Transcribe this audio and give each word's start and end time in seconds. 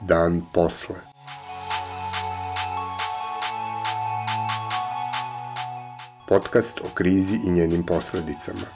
Dan 0.00 0.42
posle. 0.52 0.94
Podcast 6.28 6.80
o 6.80 6.88
krizi 6.94 7.40
i 7.46 7.50
njenim 7.50 7.86
posledicama. 7.86 8.66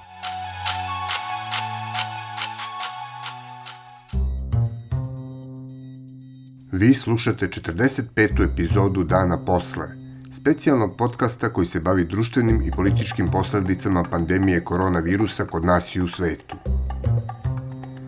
Vi 6.72 6.95
slušate 6.95 7.48
45. 7.48 8.52
epizodu 8.52 9.04
Dana 9.04 9.38
posle, 9.46 9.86
specijalnog 10.41 10.97
podcasta 10.97 11.48
koji 11.52 11.66
se 11.66 11.80
bavi 11.80 12.05
društvenim 12.05 12.62
i 12.62 12.70
političkim 12.70 13.30
posledicama 13.30 14.02
pandemije 14.10 14.65
koronavirusa 14.65 15.45
kod 15.45 15.65
nas 15.65 15.96
i 15.96 16.01
u 16.01 16.09
svetu. 16.09 16.56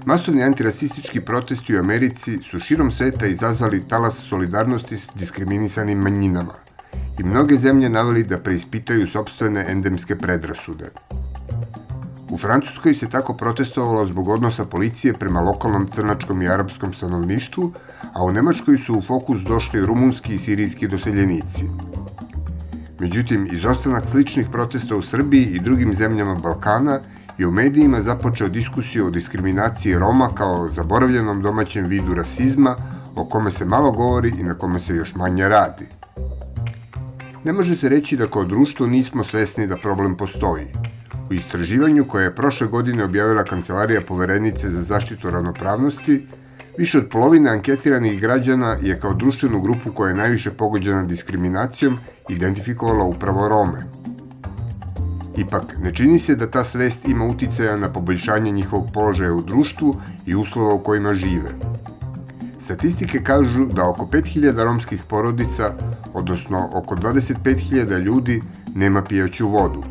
Masovni 0.04 0.42
antirasistički 0.42 1.20
protesti 1.20 1.76
u 1.76 1.80
Americi 1.80 2.38
su 2.50 2.60
širom 2.60 2.92
sveta 2.92 3.26
izazvali 3.26 3.88
talas 3.88 4.14
solidarnosti 4.28 4.98
s 4.98 5.08
diskriminisanim 5.14 5.98
manjinama 5.98 6.54
i 7.20 7.22
mnoge 7.22 7.56
zemlje 7.56 7.88
naveli 7.88 8.24
da 8.24 8.38
preispitaju 8.38 9.06
sobstvene 9.06 9.64
endemske 9.68 10.16
predrasude. 10.16 10.90
U 12.30 12.38
Francuskoj 12.38 12.94
se 12.94 13.08
tako 13.08 13.34
protestovalo 13.34 14.06
zbog 14.06 14.28
odnosa 14.28 14.64
policije 14.64 15.14
prema 15.14 15.40
lokalnom 15.40 15.88
crnačkom 15.94 16.42
i 16.42 16.48
arapskom 16.48 16.92
stanovništvu, 16.94 17.72
a 18.14 18.24
u 18.24 18.32
Nemačkoj 18.32 18.78
su 18.78 18.98
u 18.98 19.02
fokus 19.02 19.40
došli 19.40 19.86
rumunski 19.86 20.34
i 20.34 20.38
sirijski 20.38 20.88
doseljenici. 20.88 21.64
Međutim, 23.00 23.48
izostanak 23.52 24.04
sličnih 24.10 24.46
protesta 24.52 24.96
u 24.96 25.02
Srbiji 25.02 25.44
i 25.44 25.60
drugim 25.60 25.94
zemljama 25.94 26.34
Balkana 26.34 26.98
je 27.38 27.46
u 27.46 27.50
medijima 27.50 28.02
započeo 28.02 28.48
diskusiju 28.48 29.06
o 29.06 29.10
diskriminaciji 29.10 29.98
Roma 29.98 30.28
kao 30.34 30.68
zaboravljenom 30.68 31.42
domaćem 31.42 31.86
vidu 31.86 32.14
rasizma, 32.14 32.76
o 33.16 33.24
kome 33.24 33.50
se 33.50 33.64
malo 33.64 33.92
govori 33.92 34.32
i 34.38 34.42
na 34.42 34.54
kome 34.54 34.80
se 34.80 34.94
još 34.94 35.14
manje 35.14 35.48
radi. 35.48 35.86
Ne 37.44 37.52
može 37.52 37.76
se 37.76 37.88
reći 37.88 38.16
da 38.16 38.26
kao 38.26 38.44
društvo 38.44 38.86
nismo 38.86 39.24
svesni 39.24 39.66
da 39.66 39.76
problem 39.76 40.16
postoji. 40.16 40.66
U 41.30 41.34
istraživanju 41.34 42.04
koje 42.04 42.24
je 42.24 42.34
prošle 42.34 42.66
godine 42.66 43.04
objavila 43.04 43.44
Kancelarija 43.44 44.00
poverenice 44.00 44.70
za 44.70 44.82
zaštitu 44.82 45.30
ravnopravnosti, 45.30 46.26
više 46.78 46.98
od 46.98 47.08
polovine 47.08 47.50
anketiranih 47.50 48.20
građana 48.20 48.76
je 48.82 49.00
kao 49.00 49.14
društvenu 49.14 49.60
grupu 49.60 49.92
koja 49.94 50.08
je 50.08 50.14
najviše 50.14 50.50
pogođena 50.50 51.02
diskriminacijom 51.02 51.98
identifikovala 52.28 53.04
upravo 53.04 53.48
Rome. 53.48 53.84
Ipak, 55.36 55.78
ne 55.82 55.94
čini 55.94 56.18
se 56.18 56.36
da 56.36 56.50
ta 56.50 56.64
svest 56.64 57.08
ima 57.08 57.24
uticaja 57.24 57.76
na 57.76 57.88
poboljšanje 57.88 58.50
njihovog 58.50 58.88
položaja 58.94 59.32
u 59.32 59.42
društvu 59.42 59.96
i 60.26 60.34
uslova 60.34 60.74
u 60.74 60.78
kojima 60.78 61.14
žive. 61.14 61.50
Statistike 62.64 63.22
kažu 63.22 63.66
da 63.66 63.88
oko 63.88 64.06
5000 64.12 64.64
romskih 64.64 65.02
porodica, 65.08 65.72
odnosno 66.14 66.68
oko 66.74 66.96
25.000 66.96 67.98
ljudi, 67.98 68.42
nema 68.74 69.02
pijaću 69.02 69.48
vodu. 69.48 69.82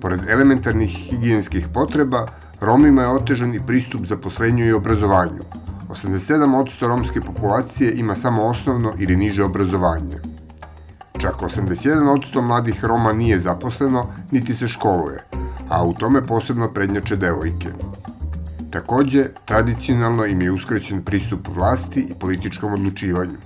Pored 0.00 0.20
elementarnih 0.28 0.90
higijenskih 0.90 1.66
potreba, 1.74 2.26
Romima 2.60 3.02
je 3.02 3.08
otežan 3.08 3.54
i 3.54 3.60
pristup 3.66 4.06
zaposlenju 4.06 4.66
i 4.66 4.72
obrazovanju. 4.72 5.63
87% 5.94 6.86
romske 6.88 7.20
populacije 7.20 7.92
ima 7.92 8.14
samo 8.14 8.42
osnovno 8.42 8.92
ili 8.98 9.16
niže 9.16 9.44
obrazovanje. 9.44 10.16
Čak 11.20 11.34
81% 11.40 12.42
mladih 12.42 12.84
Roma 12.84 13.12
nije 13.12 13.40
zaposleno, 13.40 14.06
niti 14.30 14.54
se 14.54 14.68
školuje, 14.68 15.24
a 15.68 15.84
u 15.84 15.94
tome 15.94 16.26
posebno 16.26 16.68
prednjače 16.68 17.16
devojke. 17.16 17.68
Takođe, 18.70 19.24
tradicionalno 19.44 20.24
im 20.24 20.40
je 20.40 20.52
uskraćen 20.52 21.02
pristup 21.02 21.48
vlasti 21.48 22.00
i 22.00 22.14
političkom 22.20 22.72
odlučivanju. 22.72 23.38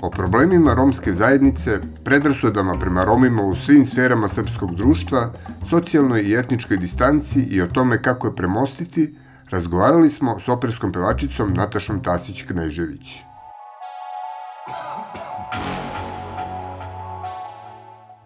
O 0.00 0.10
problemima 0.10 0.74
romske 0.74 1.12
zajednice, 1.12 1.78
predrasudama 2.04 2.74
prema 2.80 3.04
Romima 3.04 3.42
u 3.42 3.56
svim 3.56 3.86
sferama 3.86 4.28
srpskog 4.28 4.74
društva, 4.76 5.30
socijalnoj 5.70 6.22
i 6.22 6.34
etničkoj 6.34 6.76
distanci 6.76 7.40
i 7.40 7.62
o 7.62 7.66
tome 7.66 8.02
kako 8.02 8.26
je 8.26 8.36
premostiti, 8.36 9.14
razgovarali 9.52 10.10
smo 10.10 10.40
s 10.40 10.48
operskom 10.48 10.92
pevačicom 10.92 11.52
Natašom 11.54 12.00
Tasić-Knežević. 12.02 13.06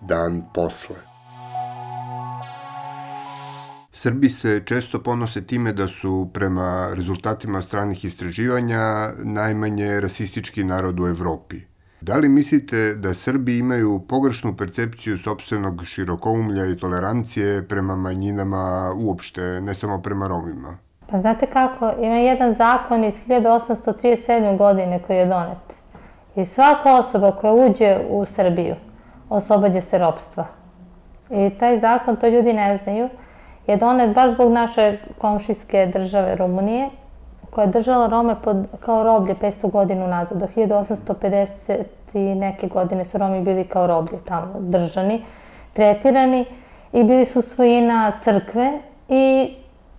Dan 0.00 0.42
posle. 0.54 0.97
Srbi 3.92 4.28
se 4.28 4.62
često 4.65 5.03
ponose 5.03 5.47
time 5.47 5.72
da 5.72 5.88
su 5.88 6.31
prema 6.34 6.94
rezultatima 6.94 7.62
stranih 7.62 8.04
istraživanja 8.04 9.12
najmanje 9.25 10.00
rasistički 10.00 10.65
narod 10.65 11.00
u 11.00 11.06
Evropi. 11.06 11.60
Da 12.00 12.16
li 12.16 12.28
mislite 12.28 12.94
da 12.94 13.15
Srbi 13.15 13.59
imaju 13.59 14.04
pogrešnu 14.09 14.56
percepciju 14.56 15.19
sobstvenog 15.19 15.84
širokoumlja 15.84 16.66
i 16.66 16.76
tolerancije 16.76 17.69
prema 17.69 17.97
manjinama 17.97 18.92
uopšte, 18.97 19.60
ne 19.60 19.75
samo 19.75 20.03
prema 20.03 20.26
Romima? 20.26 20.85
Pa 21.10 21.18
znate 21.18 21.46
kako, 21.46 21.90
ima 22.00 22.16
jedan 22.16 22.52
zakon 22.52 23.04
iz 23.04 23.26
1837. 23.26 24.56
godine 24.56 24.98
koji 25.06 25.16
je 25.16 25.26
donet. 25.26 25.76
I 26.36 26.44
svaka 26.44 26.94
osoba 26.94 27.32
koja 27.32 27.52
uđe 27.52 27.98
u 28.10 28.24
Srbiju 28.24 28.74
oslobađa 29.28 29.80
se 29.80 29.98
ropstva. 29.98 30.46
I 31.30 31.50
taj 31.58 31.78
zakon, 31.78 32.16
to 32.16 32.28
ljudi 32.28 32.52
ne 32.52 32.78
znaju, 32.84 33.08
je 33.66 33.76
donet 33.76 34.14
baš 34.14 34.30
zbog 34.30 34.52
naše 34.52 34.98
komšijske 35.18 35.86
države 35.92 36.36
Rumunije, 36.36 36.88
koja 37.50 37.64
je 37.64 37.72
držala 37.72 38.06
Rome 38.06 38.34
pod, 38.44 38.56
kao 38.80 39.02
roblje 39.04 39.34
500 39.34 39.70
godina 39.70 40.04
unazad. 40.04 40.38
Do 40.38 40.46
1850 40.56 41.84
i 42.14 42.18
neke 42.18 42.66
godine 42.66 43.04
su 43.04 43.18
Romi 43.18 43.40
bili 43.40 43.64
kao 43.64 43.86
roblje 43.86 44.18
tamo 44.24 44.54
držani, 44.60 45.22
tretirani 45.72 46.44
i 46.92 47.04
bili 47.04 47.24
su 47.24 47.42
svojina 47.42 48.12
crkve 48.18 48.72
i 49.08 49.54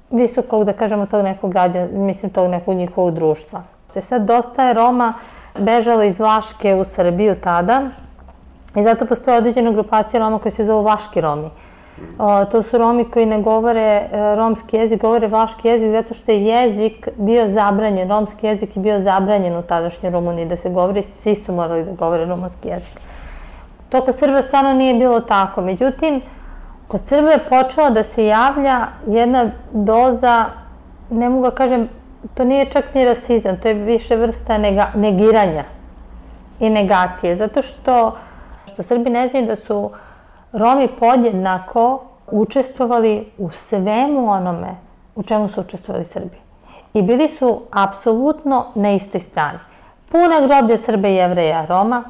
visokog, 0.09 0.63
da 0.63 0.73
kažemo, 0.73 1.05
tog 1.05 1.23
nekog 1.23 1.51
građana, 1.51 1.87
mislim, 1.91 2.31
tog 2.31 2.49
nekog 2.49 2.75
njihovog 2.75 3.13
društva. 3.13 3.63
Sad 4.01 4.21
dosta 4.21 4.67
je 4.67 4.73
Roma 4.73 5.13
bežalo 5.59 6.03
iz 6.03 6.19
Vlaške 6.19 6.75
u 6.75 6.83
Srbiju 6.83 7.35
tada 7.35 7.81
i 8.75 8.83
zato 8.83 9.05
postoje 9.05 9.37
određena 9.37 9.71
grupacija 9.71 10.19
Roma 10.19 10.39
koji 10.39 10.51
se 10.51 10.65
zovu 10.65 10.83
Vlaški 10.83 11.21
Romi. 11.21 11.49
O, 12.19 12.45
to 12.45 12.63
su 12.63 12.77
Romi 12.77 13.05
koji 13.05 13.25
ne 13.25 13.41
govore 13.41 13.81
e, 13.81 14.35
romski 14.35 14.77
jezik, 14.77 15.01
govore 15.01 15.27
vlaški 15.27 15.67
jezik 15.67 15.91
zato 15.91 16.13
što 16.13 16.31
je 16.31 16.45
jezik 16.45 17.07
bio 17.17 17.49
zabranjen, 17.49 18.09
romski 18.09 18.47
jezik 18.47 18.75
je 18.75 18.81
bio 18.81 18.99
zabranjen 19.01 19.57
u 19.57 19.61
tadašnjoj 19.61 20.11
Rumuniji 20.11 20.45
da 20.45 20.57
se 20.57 20.69
govori, 20.69 21.03
svi 21.03 21.35
su 21.35 21.53
morali 21.53 21.83
da 21.83 21.91
govore 21.91 22.25
rumunski 22.25 22.69
jezik. 22.69 22.93
To 23.89 24.01
kod 24.01 24.17
Srba 24.17 24.41
stvarno 24.41 24.73
nije 24.73 24.93
bilo 24.93 25.19
tako. 25.19 25.61
Međutim, 25.61 26.21
kod 26.87 27.01
Srba 27.01 27.31
je 27.31 27.45
počela 27.49 27.89
da 27.89 28.03
se 28.03 28.25
javlja 28.25 28.87
jedna 29.07 29.51
doza, 29.71 30.45
ne 31.09 31.29
mogu 31.29 31.43
da 31.43 31.51
kažem, 31.51 31.89
to 32.33 32.43
nije 32.43 32.65
čak 32.65 32.93
ni 32.93 33.05
rasizam, 33.05 33.59
to 33.61 33.67
je 33.67 33.73
više 33.73 34.15
vrsta 34.15 34.57
nega, 34.57 34.91
negiranja 34.95 35.63
i 36.59 36.69
negacije, 36.69 37.35
zato 37.35 37.61
što, 37.61 38.17
što 38.73 38.83
Srbi 38.83 39.09
ne 39.09 39.27
znaju 39.27 39.45
da 39.45 39.55
su 39.55 39.91
Romi 40.51 40.87
podjednako 40.99 42.03
učestvovali 42.31 43.31
u 43.37 43.49
svemu 43.49 44.31
onome 44.31 44.75
u 45.15 45.23
čemu 45.23 45.47
su 45.47 45.61
učestvovali 45.61 46.05
Srbi. 46.05 46.37
I 46.93 47.01
bili 47.01 47.27
su 47.27 47.61
apsolutno 47.71 48.65
na 48.75 48.91
istoj 48.91 49.21
strani. 49.21 49.59
Puna 50.09 50.47
groblja 50.47 50.77
Srbe, 50.77 51.11
Jevreja, 51.11 51.65
Roma, 51.65 52.03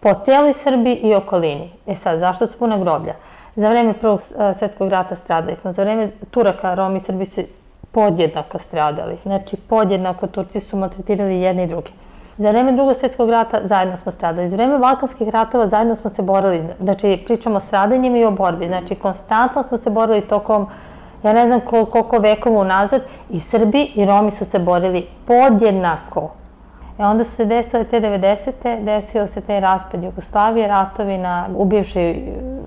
po 0.00 0.14
cijeloj 0.14 0.52
Srbiji 0.52 0.94
i 0.94 1.14
okolini. 1.14 1.72
E 1.86 1.94
sad, 1.96 2.18
zašto 2.18 2.46
su 2.46 2.58
puna 2.58 2.78
groblja? 2.78 3.14
Za 3.56 3.68
vreme 3.68 3.92
Prvog 3.92 4.20
e, 4.20 4.54
svetskog 4.54 4.88
rata 4.88 5.16
stradali 5.16 5.56
smo, 5.56 5.72
za 5.72 5.82
vreme 5.82 6.10
Turaka 6.30 6.74
Romi 6.74 6.96
i 6.96 7.00
Srbi 7.00 7.26
su 7.26 7.40
podjednako 7.92 8.58
stradali. 8.58 9.16
Znači, 9.22 9.56
podjednako 9.56 10.26
Turci 10.26 10.60
su 10.60 10.76
maltretirali 10.76 11.40
jedni 11.40 11.62
i 11.62 11.66
drugi. 11.66 11.92
Za 12.38 12.50
vreme 12.50 12.72
drugog 12.72 12.96
svetskog 12.96 13.30
rata 13.30 13.60
zajedno 13.64 13.96
smo 13.96 14.12
stradali. 14.12 14.48
Za 14.48 14.56
vreme 14.56 14.78
Balkanskih 14.78 15.28
ratova 15.28 15.66
zajedno 15.66 15.96
smo 15.96 16.10
se 16.10 16.22
borili. 16.22 16.62
Znači, 16.80 17.22
pričamo 17.26 17.56
o 17.56 17.60
stradanjima 17.60 18.18
i 18.18 18.24
o 18.24 18.30
borbi. 18.30 18.66
Znači, 18.66 18.94
konstantno 18.94 19.62
smo 19.62 19.78
se 19.78 19.90
borili 19.90 20.20
tokom, 20.20 20.66
ja 21.22 21.32
ne 21.32 21.46
znam 21.46 21.60
koliko 21.60 22.18
vekova 22.18 22.60
unazad, 22.60 23.02
i 23.30 23.40
Srbi 23.40 23.92
i 23.94 24.06
Romi 24.06 24.30
su 24.30 24.44
se 24.44 24.58
borili 24.58 25.06
podjednako. 25.26 26.30
E 26.98 27.04
onda 27.04 27.24
su 27.24 27.30
se 27.30 27.44
desile 27.44 27.84
te 27.84 28.00
90. 28.00 28.84
desio 28.84 29.26
se 29.26 29.40
taj 29.40 29.60
raspad 29.60 30.04
Jugoslavije, 30.04 30.68
ratovi 30.68 31.18
na, 31.18 31.48
u 31.56 31.64
bivšoj 31.64 32.22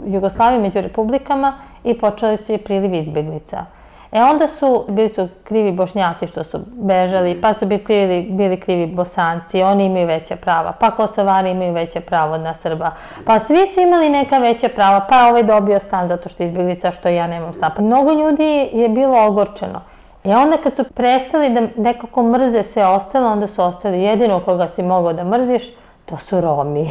Jugoslaviji 0.06 0.62
među 0.62 0.82
republikama 0.82 1.54
i 1.84 1.98
počeli 2.00 2.38
su 2.38 2.54
i 2.54 2.58
priliv 2.58 2.94
izbeglica. 2.94 3.66
E 4.12 4.22
onda 4.22 4.48
su, 4.48 4.86
bili 4.90 5.10
su 5.10 5.28
krivi 5.44 5.72
bošnjaci 5.72 6.28
što 6.28 6.44
su 6.44 6.60
bežali, 6.72 7.42
pa 7.42 7.54
su 7.54 7.66
bili 7.66 7.84
krivi, 7.84 8.28
bili 8.30 8.60
krivi 8.60 8.88
bosanci, 8.88 9.64
oni 9.64 9.86
imaju 9.86 10.08
veća 10.08 10.36
prava, 10.36 10.72
pa 10.72 10.92
kosovari 10.92 11.52
imaju 11.52 11.74
veće 11.74 12.00
pravo 12.00 12.34
od 12.34 12.42
nas 12.42 12.60
Srba, 12.60 12.92
pa 13.26 13.40
svi 13.40 13.68
su 13.68 13.80
imali 13.80 14.10
neka 14.10 14.38
veća 14.38 14.70
prava, 14.70 15.06
pa 15.10 15.28
ovaj 15.28 15.44
dobio 15.44 15.80
stan 15.80 16.08
zato 16.08 16.30
što 16.30 16.44
je 16.44 16.48
izbjeglica, 16.48 16.92
što 16.92 17.10
ja 17.10 17.28
nemam 17.28 17.54
stan. 17.54 17.72
Pa 17.76 17.82
mnogo 17.82 18.12
ljudi 18.12 18.70
je 18.74 18.90
bilo 18.90 19.26
ogorčeno. 19.26 19.82
I 20.24 20.30
onda 20.30 20.58
kad 20.58 20.76
su 20.76 20.84
prestali 20.84 21.50
da 21.50 21.68
nekako 21.78 22.24
mrze 22.24 22.64
sve 22.64 22.86
ostalo, 22.86 23.28
onda 23.28 23.48
su 23.48 23.62
ostali 23.62 24.04
jedino 24.04 24.40
koga 24.40 24.68
si 24.68 24.84
mogao 24.84 25.14
da 25.14 25.24
mrziš, 25.24 25.64
to 26.06 26.18
su 26.18 26.42
Romi. 26.42 26.90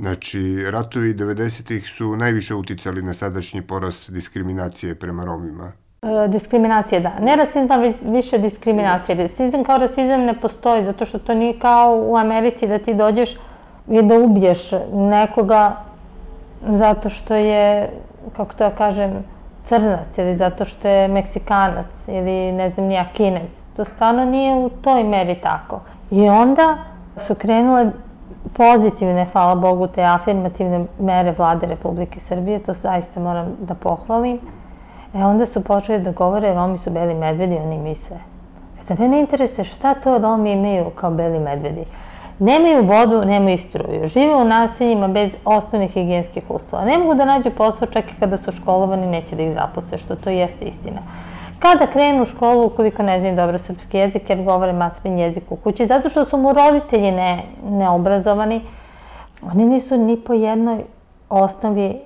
Znači, 0.00 0.70
ratovi 0.70 1.14
90-ih 1.14 1.88
su 1.96 2.16
najviše 2.16 2.54
uticali 2.54 3.02
na 3.02 3.14
sadašnji 3.14 3.62
porast 3.62 4.10
diskriminacije 4.10 4.94
prema 4.94 5.24
Romima. 5.24 5.72
E, 6.02 6.28
diskriminacije, 6.28 7.00
da. 7.00 7.18
Ne 7.20 7.36
rasizma, 7.36 7.76
više 8.02 8.38
diskriminacije. 8.38 9.16
Rasizam 9.16 9.64
kao 9.64 9.78
rasizam 9.78 10.20
ne 10.20 10.40
postoji, 10.40 10.84
zato 10.84 11.04
što 11.04 11.18
to 11.18 11.34
nije 11.34 11.58
kao 11.58 12.04
u 12.06 12.16
Americi 12.16 12.66
da 12.66 12.78
ti 12.78 12.94
dođeš 12.94 13.36
i 13.88 14.02
da 14.02 14.18
ubiješ 14.18 14.70
nekoga 14.92 15.84
zato 16.68 17.08
što 17.08 17.34
je, 17.34 17.90
kako 18.36 18.54
to 18.54 18.64
ja 18.64 18.70
kažem, 18.70 19.24
crnac 19.64 20.18
ili 20.18 20.36
zato 20.36 20.64
što 20.64 20.88
je 20.88 21.08
meksikanac 21.08 22.08
ili 22.08 22.52
ne 22.52 22.70
znam 22.70 22.86
nija 22.86 23.04
kinez. 23.12 23.50
To 23.76 23.84
stvarno 23.84 24.24
nije 24.24 24.56
u 24.56 24.68
toj 24.68 25.04
meri 25.04 25.34
tako. 25.34 25.80
I 26.10 26.28
onda 26.28 26.76
su 27.16 27.34
krenule 27.34 27.90
pozitivne, 28.56 29.26
hvala 29.32 29.54
Bogu, 29.54 29.86
te 29.86 30.02
afirmativne 30.02 30.84
mere 30.98 31.34
vlade 31.38 31.66
Republike 31.66 32.20
Srbije, 32.20 32.58
to 32.58 32.72
zaista 32.72 33.20
moram 33.20 33.56
da 33.60 33.74
pohvalim. 33.74 34.38
E 35.14 35.24
onda 35.24 35.46
su 35.46 35.64
počeli 35.64 36.02
da 36.02 36.12
govore 36.12 36.54
Romi 36.54 36.78
su 36.78 36.90
beli 36.90 37.14
medvedi, 37.14 37.56
oni 37.56 37.76
imaju 37.76 37.94
sve. 37.94 38.16
Sad 38.78 39.00
mene 39.00 39.20
interesuje 39.20 39.64
šta 39.64 39.94
to 39.94 40.18
Romi 40.18 40.52
imaju 40.52 40.90
kao 40.90 41.10
beli 41.10 41.38
medvedi. 41.38 41.84
Nemaju 42.38 42.84
vodu, 42.84 43.24
nemaju 43.24 43.58
struju. 43.58 44.06
Žive 44.06 44.34
u 44.36 44.44
naseljima 44.44 45.08
bez 45.08 45.36
osnovnih 45.44 45.90
higijenskih 45.90 46.50
uslova. 46.50 46.84
Ne 46.84 46.98
mogu 46.98 47.14
da 47.14 47.24
nađu 47.24 47.50
posao 47.50 47.88
čak 47.88 48.04
i 48.04 48.20
kada 48.20 48.36
su 48.36 48.52
školovani, 48.52 49.06
neće 49.06 49.36
da 49.36 49.42
ih 49.42 49.54
zaposle, 49.54 49.98
što 49.98 50.16
to 50.16 50.30
jeste 50.30 50.64
istina. 50.64 51.00
Kada 51.58 51.86
krenu 51.86 52.22
u 52.22 52.24
školu, 52.24 52.66
ukoliko 52.66 53.02
ne 53.02 53.20
znaju 53.20 53.36
dobro 53.36 53.58
srpski 53.58 53.98
jezik, 53.98 54.30
jer 54.30 54.42
govore 54.42 54.72
matrin 54.72 55.18
jezik 55.18 55.52
u 55.52 55.56
kući, 55.56 55.86
zato 55.86 56.08
što 56.08 56.24
su 56.24 56.36
mu 56.36 56.52
roditelji 56.52 57.12
ne, 57.12 57.42
neobrazovani, 57.70 58.60
oni 59.52 59.64
nisu 59.64 59.98
ni 59.98 60.16
po 60.16 60.32
jednoj 60.32 60.78
osnovi, 61.28 61.86
e, 61.86 62.00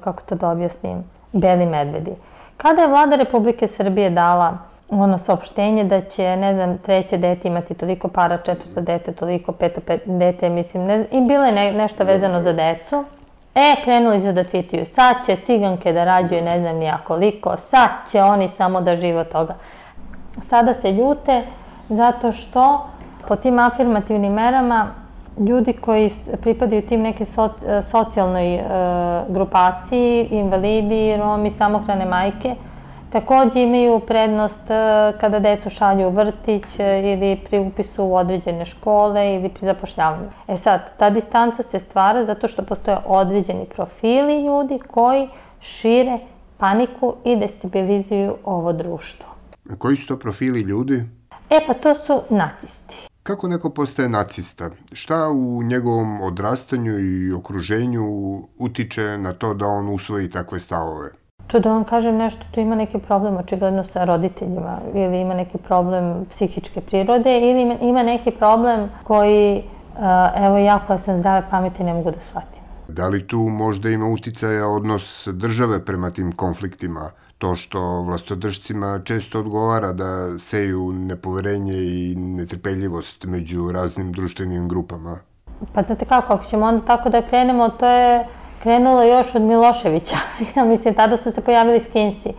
kako 0.00 0.22
to 0.22 0.34
da 0.34 0.50
objasnim, 0.50 1.04
beli 1.32 1.66
medvedi. 1.66 2.12
Kada 2.56 2.82
je 2.82 2.88
vlada 2.88 3.16
Republike 3.16 3.68
Srbije 3.68 4.10
dala 4.10 4.58
ono 5.02 5.18
saopštenje 5.18 5.84
da 5.84 6.00
će, 6.00 6.36
ne 6.36 6.54
znam, 6.54 6.78
treće 6.78 7.18
dete 7.18 7.48
imati 7.48 7.74
toliko 7.74 8.08
para, 8.08 8.38
četvrto 8.38 8.80
dete, 8.80 9.12
toliko, 9.12 9.52
peto 9.52 9.80
pet, 9.80 10.02
dete, 10.06 10.48
mislim, 10.48 10.84
ne, 10.84 11.06
i 11.10 11.20
bilo 11.20 11.44
je 11.44 11.52
ne, 11.52 11.72
nešto 11.72 12.04
vezano 12.04 12.42
za 12.42 12.52
decu. 12.52 13.04
E, 13.54 13.74
krenuli 13.84 14.20
su 14.20 14.32
da 14.32 14.44
fituju, 14.44 14.84
sad 14.84 15.16
će 15.26 15.36
ciganke 15.36 15.92
da 15.92 16.04
rađuju 16.04 16.42
ne 16.42 16.60
znam 16.60 16.76
nija 16.76 16.98
koliko, 17.04 17.56
sad 17.56 17.90
će 18.10 18.22
oni 18.22 18.48
samo 18.48 18.80
da 18.80 18.96
žive 18.96 19.20
od 19.20 19.28
toga. 19.28 19.54
Sada 20.42 20.74
se 20.74 20.92
ljute 20.92 21.42
zato 21.88 22.32
što 22.32 22.86
po 23.28 23.36
tim 23.36 23.58
afirmativnim 23.58 24.32
merama 24.32 24.86
ljudi 25.38 25.72
koji 25.72 26.10
pripadaju 26.42 26.82
tim 26.82 27.00
neke 27.00 27.24
so, 27.24 27.48
socijalnoj 27.82 28.54
e, 28.54 28.62
grupaciji, 29.28 30.28
invalidi, 30.30 31.16
romi, 31.16 31.50
samohrane 31.50 32.04
majke, 32.04 32.54
takođe 33.14 33.62
imaju 33.62 34.00
prednost 34.00 34.70
e, 34.70 34.74
kada 35.20 35.38
decu 35.38 35.70
šalju 35.70 36.08
u 36.08 36.10
vrtić 36.10 36.78
e, 36.78 37.12
ili 37.12 37.36
pri 37.44 37.58
upisu 37.58 38.04
u 38.04 38.16
određene 38.16 38.64
škole 38.64 39.34
ili 39.34 39.48
pri 39.48 39.66
zapošljavanju. 39.66 40.30
E 40.48 40.56
sad, 40.56 40.96
ta 40.98 41.10
distanca 41.10 41.62
se 41.62 41.78
stvara 41.78 42.24
zato 42.24 42.48
što 42.48 42.62
postoje 42.62 42.96
određeni 43.06 43.66
profili 43.74 44.44
ljudi 44.46 44.78
koji 44.86 45.28
šire 45.60 46.18
paniku 46.58 47.14
i 47.24 47.36
destabilizuju 47.36 48.36
ovo 48.44 48.72
društvo. 48.72 49.26
A 49.70 49.76
koji 49.76 49.96
su 49.96 50.06
to 50.06 50.18
profili 50.18 50.60
ljudi? 50.60 51.04
E 51.50 51.60
pa 51.66 51.74
to 51.74 51.94
su 51.94 52.20
nacisti. 52.30 53.08
Kako 53.22 53.48
neko 53.48 53.70
postaje 53.70 54.08
nacista? 54.08 54.70
Šta 54.92 55.28
u 55.28 55.62
njegovom 55.62 56.20
odrastanju 56.20 56.98
i 56.98 57.32
okruženju 57.32 58.04
utiče 58.58 59.18
na 59.18 59.32
to 59.32 59.54
da 59.54 59.66
on 59.66 59.94
usvoji 59.94 60.30
takve 60.30 60.60
stavove? 60.60 61.23
To 61.46 61.60
da 61.60 61.70
vam 61.70 61.84
kažem 61.84 62.16
nešto, 62.16 62.44
tu 62.50 62.60
ima 62.60 62.76
neki 62.76 62.98
problem 62.98 63.36
očigledno 63.36 63.84
sa 63.84 64.04
roditeljima 64.04 64.78
ili 64.94 65.20
ima 65.20 65.34
neki 65.34 65.58
problem 65.58 66.26
psihičke 66.30 66.80
prirode 66.80 67.38
ili 67.38 67.78
ima 67.80 68.02
neki 68.02 68.30
problem 68.30 68.88
koji, 69.02 69.62
evo 70.36 70.58
ja 70.58 70.78
koja 70.86 70.98
sam 70.98 71.18
zdrave 71.18 71.46
pameti 71.50 71.84
ne 71.84 71.94
mogu 71.94 72.10
da 72.10 72.20
shvatim. 72.20 72.62
Da 72.88 73.08
li 73.08 73.26
tu 73.26 73.38
možda 73.38 73.90
ima 73.90 74.06
uticaja 74.06 74.68
odnos 74.68 75.28
države 75.32 75.84
prema 75.84 76.10
tim 76.10 76.32
konfliktima? 76.32 77.10
To 77.38 77.56
što 77.56 78.02
vlastodržcima 78.02 79.00
često 79.04 79.38
odgovara 79.38 79.92
da 79.92 80.38
seju 80.38 80.92
nepoverenje 80.92 81.74
i 81.74 82.14
netrpeljivost 82.16 83.24
među 83.24 83.72
raznim 83.72 84.12
društvenim 84.12 84.68
grupama? 84.68 85.18
Pa 85.74 85.82
znate 85.82 86.04
kako, 86.04 86.32
ako 86.32 86.44
ćemo 86.44 86.66
onda 86.66 86.84
tako 86.84 87.08
da 87.08 87.22
krenemo, 87.22 87.68
to 87.68 87.86
je 87.86 88.26
krenulo 88.64 89.02
još 89.02 89.34
od 89.34 89.42
Miloševića. 89.42 90.16
ja 90.56 90.64
mislim, 90.64 90.94
tada 90.94 91.16
su 91.16 91.32
se 91.32 91.44
pojavili 91.44 91.80
skinsi. 91.80 92.32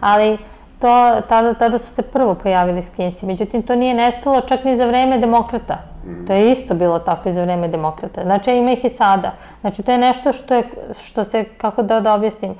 Ali 0.00 0.38
to, 0.78 1.20
tada, 1.28 1.54
tada 1.54 1.78
su 1.78 1.94
se 1.94 2.02
prvo 2.02 2.34
pojavili 2.34 2.82
skinsi. 2.82 3.26
Međutim, 3.26 3.62
to 3.62 3.74
nije 3.74 3.94
nestalo 3.94 4.40
čak 4.40 4.64
ni 4.64 4.76
za 4.76 4.86
vreme 4.86 5.18
demokrata. 5.18 5.78
To 6.26 6.32
je 6.32 6.50
isto 6.50 6.74
bilo 6.74 6.98
tako 6.98 7.28
i 7.28 7.32
za 7.32 7.42
vreme 7.42 7.68
demokrata. 7.68 8.22
Znači, 8.22 8.56
ima 8.56 8.72
ih 8.72 8.84
i 8.84 8.90
sada. 8.90 9.32
Znači, 9.60 9.82
to 9.82 9.92
je 9.92 9.98
nešto 9.98 10.32
što, 10.32 10.54
je, 10.54 10.64
što 11.02 11.24
se, 11.24 11.44
kako 11.44 11.82
da, 11.82 12.00
da 12.00 12.14
objasnim, 12.14 12.54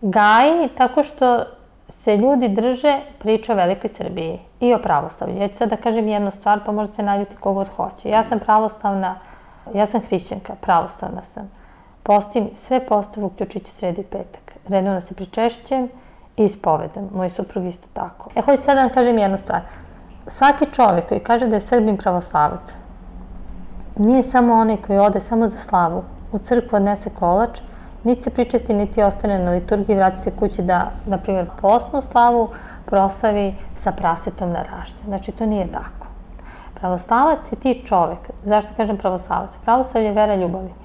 gaji 0.00 0.68
tako 0.76 1.02
što 1.02 1.44
se 1.88 2.16
ljudi 2.16 2.48
drže 2.48 2.98
priča 3.18 3.52
o 3.52 3.56
velikoj 3.56 3.88
Srbiji 3.88 4.38
i 4.60 4.74
o 4.74 4.78
pravoslavlju. 4.78 5.40
Ja 5.40 5.48
ću 5.48 5.54
sad 5.54 5.70
da 5.70 5.76
kažem 5.76 6.08
jednu 6.08 6.30
stvar, 6.30 6.60
pa 6.66 6.72
možda 6.72 6.94
se 6.94 7.02
naljuti 7.02 7.36
kogod 7.36 7.68
hoće. 7.68 8.08
Ja 8.08 8.24
sam 8.24 8.38
pravoslavna, 8.38 9.14
ja 9.74 9.86
sam 9.86 10.00
hrišćanka, 10.00 10.54
pravoslavna 10.60 11.22
sam. 11.22 11.59
Postim 12.02 12.50
sve 12.56 12.86
postave 12.86 13.26
uključujući 13.26 13.70
sredi 13.70 14.02
petak. 14.02 14.54
Redovno 14.68 15.00
se 15.00 15.14
pričešćem 15.14 15.88
i 16.36 16.44
ispovedam. 16.44 17.08
Moj 17.14 17.30
suprug 17.30 17.66
isto 17.66 17.88
tako. 17.92 18.30
E, 18.34 18.42
hoću 18.42 18.62
sad 18.62 18.74
da 18.74 18.80
vam 18.80 18.90
kažem 18.90 19.18
jednu 19.18 19.38
stvar. 19.38 19.60
Svaki 20.26 20.66
čovek 20.72 21.08
koji 21.08 21.20
kaže 21.20 21.46
da 21.46 21.56
je 21.56 21.60
Srbin 21.60 21.96
pravoslavac, 21.96 22.74
nije 23.96 24.22
samo 24.22 24.54
onaj 24.54 24.76
koji 24.76 24.98
ode 24.98 25.20
samo 25.20 25.48
za 25.48 25.58
slavu, 25.58 26.02
u 26.32 26.38
crkvu 26.38 26.76
odnese 26.76 27.10
kolač, 27.10 27.60
niti 28.04 28.22
se 28.22 28.30
pričesti, 28.30 28.74
niti 28.74 29.02
ostane 29.02 29.38
na 29.38 29.50
liturgiji, 29.50 29.96
vrati 29.96 30.20
se 30.20 30.30
kući 30.30 30.62
da, 30.62 30.90
na 31.06 31.18
primjer, 31.18 31.46
posnu 31.60 32.02
slavu 32.02 32.48
proslavi 32.86 33.54
sa 33.76 33.92
prasetom 33.92 34.50
na 34.50 34.62
ražnju. 34.62 34.98
Znači, 35.04 35.32
to 35.32 35.46
nije 35.46 35.72
tako. 35.72 36.06
Pravoslavac 36.74 37.52
je 37.52 37.56
ti 37.56 37.82
čovek. 37.86 38.30
Zašto 38.44 38.74
kažem 38.76 38.96
pravoslavac? 38.96 39.50
Pravoslav 39.64 40.04
je 40.04 40.12
vera 40.12 40.34
ljubavi 40.34 40.79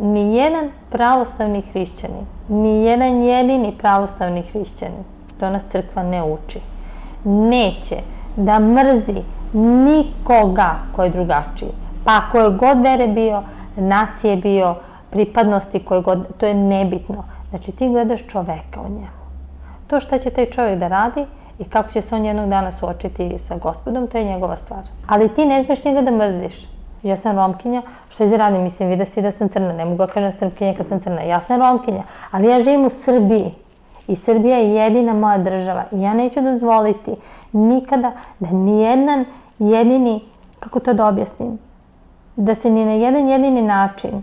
ni 0.00 0.36
jedan 0.36 0.70
pravoslavni 0.90 1.62
hrišćanin, 1.62 2.26
ni 2.48 2.84
jedan 2.84 3.22
jedini 3.22 3.74
pravoslavni 3.78 4.42
hrišćanin, 4.42 5.04
to 5.40 5.50
nas 5.50 5.64
crkva 5.64 6.02
ne 6.02 6.22
uči, 6.22 6.58
neće 7.24 7.96
da 8.36 8.58
mrzi 8.58 9.22
nikoga 9.52 10.74
ko 10.96 11.04
je 11.04 11.10
drugačiji. 11.10 11.70
Pa 12.04 12.20
koje 12.32 12.50
god 12.50 12.82
vere 12.82 13.06
bio, 13.06 13.42
nacije 13.76 14.36
bio, 14.36 14.74
pripadnosti 15.10 15.84
koje 15.84 16.02
god, 16.02 16.36
to 16.36 16.46
je 16.46 16.54
nebitno. 16.54 17.24
Znači 17.50 17.72
ti 17.72 17.88
gledaš 17.88 18.26
čoveka 18.26 18.80
u 18.80 18.88
njemu. 18.88 19.20
To 19.86 20.00
šta 20.00 20.18
će 20.18 20.30
taj 20.30 20.46
čovjek 20.46 20.78
da 20.78 20.88
radi 20.88 21.26
i 21.58 21.64
kako 21.64 21.92
će 21.92 22.02
se 22.02 22.14
on 22.14 22.24
jednog 22.24 22.48
dana 22.48 22.72
suočiti 22.72 23.38
sa 23.38 23.56
gospodom, 23.56 24.06
to 24.06 24.18
je 24.18 24.24
njegova 24.24 24.56
stvar. 24.56 24.82
Ali 25.06 25.34
ti 25.34 25.44
ne 25.44 25.64
smeš 25.64 25.84
njega 25.84 26.02
da 26.02 26.10
mrziš. 26.10 26.79
Ja 27.02 27.16
sam 27.16 27.36
romkinja, 27.36 27.82
što 28.08 28.28
će 28.28 28.36
radim? 28.36 28.62
Mislim, 28.62 28.88
vide 28.88 29.06
svi 29.06 29.22
da 29.22 29.30
sam 29.30 29.48
crna, 29.48 29.72
ne 29.72 29.84
mogu 29.84 29.96
da 29.96 30.06
kažem 30.06 30.32
srpkinja 30.32 30.74
kad 30.74 30.88
sam 30.88 31.00
crna. 31.00 31.20
Ja 31.20 31.40
sam 31.40 31.60
romkinja, 31.60 32.02
ali 32.30 32.48
ja 32.48 32.62
živim 32.62 32.86
u 32.86 32.90
Srbiji. 32.90 33.54
I 34.08 34.16
Srbija 34.16 34.56
je 34.58 34.74
jedina 34.74 35.12
moja 35.12 35.38
država. 35.38 35.84
I 35.92 36.02
ja 36.02 36.14
neću 36.14 36.40
dozvoliti 36.40 37.14
nikada 37.52 38.12
da 38.38 38.50
nijedan 38.50 39.24
jedini, 39.58 40.20
kako 40.60 40.80
to 40.80 40.94
da 40.94 41.06
objasnim, 41.06 41.58
da 42.36 42.54
se 42.54 42.70
ni 42.70 42.84
na 42.84 42.92
jedan 42.92 43.28
jedini 43.28 43.62
način 43.62 44.22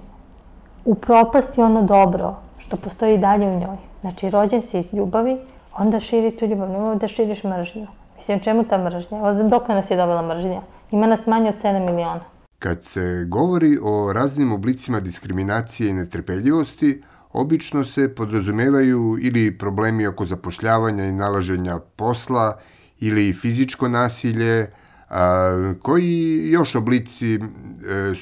upropasti 0.86 1.62
ono 1.62 1.82
dobro 1.82 2.36
što 2.58 2.78
postoji 2.78 3.18
dalje 3.18 3.48
u 3.48 3.60
njoj. 3.60 3.78
Znači, 4.02 4.30
rođen 4.30 4.62
si 4.62 4.80
iz 4.80 4.94
ljubavi, 4.94 5.38
onda 5.78 6.00
širi 6.00 6.32
tu 6.38 6.46
ljubav, 6.46 6.70
nemoj 6.70 6.96
da 6.96 7.08
širiš 7.08 7.44
mržnju. 7.44 7.88
Mislim, 8.16 8.40
čemu 8.40 8.64
ta 8.64 8.78
mržnja? 8.78 9.34
Dok 9.50 9.68
nas 9.68 9.92
je 9.92 9.98
dobila 9.98 10.22
mržnja? 10.22 10.62
Ima 10.92 11.08
nas 11.08 11.26
manje 11.26 11.50
od 11.50 11.56
7 11.64 11.80
miliona. 11.80 12.37
Kad 12.60 12.84
se 12.84 13.26
govori 13.28 13.78
o 13.84 14.14
raznim 14.14 14.52
oblicima 14.52 15.00
diskriminacije 15.00 15.90
i 15.90 15.94
netrpeljivosti, 15.94 17.04
obično 17.34 17.84
se 17.84 18.16
podrazumevaju 18.16 19.18
ili 19.22 19.58
problemi 19.58 20.08
oko 20.08 20.26
zapošljavanja 20.26 21.06
i 21.06 21.12
nalaženja 21.12 21.80
posla 21.96 22.60
ili 23.00 23.34
fizičko 23.34 23.88
nasilje, 23.88 24.68
a, 25.10 25.74
koji 25.82 26.42
još 26.52 26.76
oblici 26.76 27.36
e, 27.36 27.40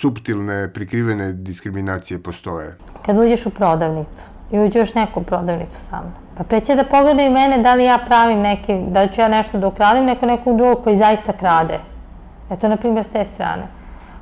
subtilne, 0.01 0.73
prikrivene 0.73 1.33
diskriminacije 1.33 2.23
postoje? 2.23 2.77
Kad 3.05 3.17
uđeš 3.17 3.45
u 3.45 3.49
prodavnicu 3.49 4.21
i 4.51 4.59
uđe 4.59 4.79
još 4.79 4.93
neku 4.93 5.23
prodavnicu 5.23 5.79
sa 5.79 6.01
mnom, 6.01 6.13
pa 6.37 6.43
pre 6.43 6.59
će 6.59 6.75
da 6.75 6.83
pogledaju 6.83 7.31
mene 7.31 7.63
da 7.63 7.75
li 7.75 7.83
ja 7.83 8.03
pravim 8.07 8.39
neki, 8.39 8.77
da 8.87 9.07
ću 9.07 9.21
ja 9.21 9.27
nešto 9.27 9.59
da 9.59 9.67
ukradim, 9.67 10.05
neko 10.05 10.25
nekog 10.25 10.57
drugog 10.57 10.83
koji 10.83 10.97
zaista 10.97 11.33
krade. 11.33 11.79
Eto, 12.51 12.67
na 12.67 12.77
primjer, 12.77 13.05
s 13.05 13.09
te 13.09 13.25
strane. 13.25 13.67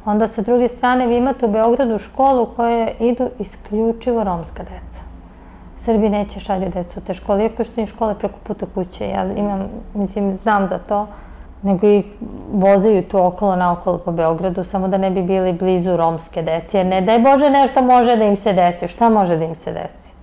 Onda 0.06 0.28
sa 0.28 0.42
druge 0.42 0.68
strane 0.68 1.08
vi 1.08 1.18
imate 1.18 1.46
u 1.46 1.52
Beogradu 1.52 1.98
školu 1.98 2.44
u 2.44 2.56
kojoj 2.56 2.94
idu 3.00 3.30
isključivo 3.40 4.24
romska 4.24 4.64
deca. 4.64 5.02
Srbi 5.78 6.10
neće 6.10 6.40
šalju 6.40 6.70
decu 6.70 7.00
u 7.00 7.02
te 7.02 7.14
škole, 7.14 7.44
iako 7.44 7.64
što 7.64 7.82
im 7.82 7.88
škole 7.88 8.16
preko 8.16 8.40
puta 8.44 8.66
kuće. 8.76 9.08
Ja 9.10 9.26
imam, 9.34 9.68
mislim, 9.94 10.36
znam 10.36 10.68
za 10.68 10.78
to, 10.78 11.08
nego 11.62 11.88
ih 11.88 12.06
vozaju 12.54 13.04
tu 13.04 13.26
okolo 13.26 13.56
naokolo 13.56 13.98
po 13.98 14.12
Beogradu, 14.12 14.64
samo 14.64 14.88
da 14.88 14.98
ne 14.98 15.12
bi 15.12 15.22
bili 15.22 15.54
blizu 15.54 15.98
romske 15.98 16.42
dece. 16.42 16.78
Jer 16.78 16.88
ne 16.88 17.02
daj 17.02 17.20
Bože 17.20 17.50
nešto 17.50 17.82
može 17.82 18.16
da 18.16 18.24
im 18.24 18.38
se 18.38 18.54
desi. 18.54 18.88
Šta 18.88 19.10
može 19.10 19.38
da 19.38 19.44
im 19.44 19.56
se 19.56 19.72
desi? 19.72 20.14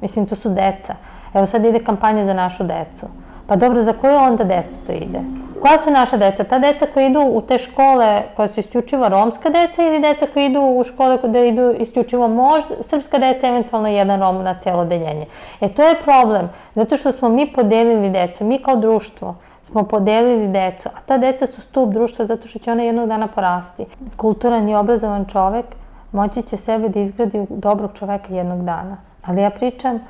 Mislim, 0.00 0.26
to 0.26 0.36
su 0.36 0.48
deca. 0.48 0.94
Evo 1.34 1.46
sad 1.46 1.64
ide 1.64 1.78
kampanja 1.78 2.24
za 2.24 2.34
našu 2.34 2.64
decu. 2.64 3.06
Pa 3.50 3.56
dobro, 3.56 3.82
za 3.82 3.92
koju 3.92 4.16
onda 4.16 4.44
decu 4.44 4.78
to 4.86 4.92
ide? 4.92 5.20
Koja 5.62 5.78
su 5.78 5.90
naša 5.90 6.16
deca? 6.16 6.44
Ta 6.44 6.58
deca 6.58 6.86
koja 6.94 7.06
idu 7.06 7.20
u 7.20 7.40
te 7.40 7.58
škole 7.58 8.22
koja 8.36 8.48
su 8.48 8.60
isključivo 8.60 9.08
romska 9.08 9.50
deca 9.50 9.82
ili 9.82 9.98
deca 10.00 10.26
koja 10.32 10.46
idu 10.46 10.60
u 10.60 10.84
škole 10.84 11.18
gde 11.24 11.48
idu 11.48 11.70
isključivo 11.78 12.28
možda 12.28 12.74
srpska 12.80 13.18
deca, 13.18 13.48
eventualno 13.48 13.88
jedan 13.88 14.20
rom 14.20 14.42
na 14.42 14.54
celo 14.54 14.84
deljenje. 14.84 15.26
E 15.60 15.68
to 15.68 15.82
je 15.82 16.00
problem, 16.04 16.50
zato 16.74 16.96
što 16.96 17.12
smo 17.12 17.28
mi 17.28 17.52
podelili 17.52 18.10
decu, 18.10 18.44
mi 18.44 18.62
kao 18.62 18.76
društvo 18.76 19.34
smo 19.62 19.82
podelili 19.82 20.48
decu, 20.48 20.88
a 20.88 21.00
ta 21.06 21.18
deca 21.18 21.46
su 21.46 21.60
stup 21.60 21.92
društva 21.92 22.26
zato 22.26 22.48
što 22.48 22.58
će 22.58 22.72
ona 22.72 22.82
jednog 22.82 23.08
dana 23.08 23.26
porasti. 23.26 23.86
Kulturan 24.16 24.68
i 24.68 24.74
obrazovan 24.74 25.24
čovek 25.24 25.66
moći 26.12 26.42
će 26.42 26.56
sebe 26.56 26.88
da 26.88 27.00
izgradi 27.00 27.40
u 27.40 27.46
dobrog 27.50 27.90
čoveka 27.98 28.34
jednog 28.34 28.64
dana. 28.64 28.96
Ali 29.26 29.42
ja 29.42 29.50
pričam 29.50 30.00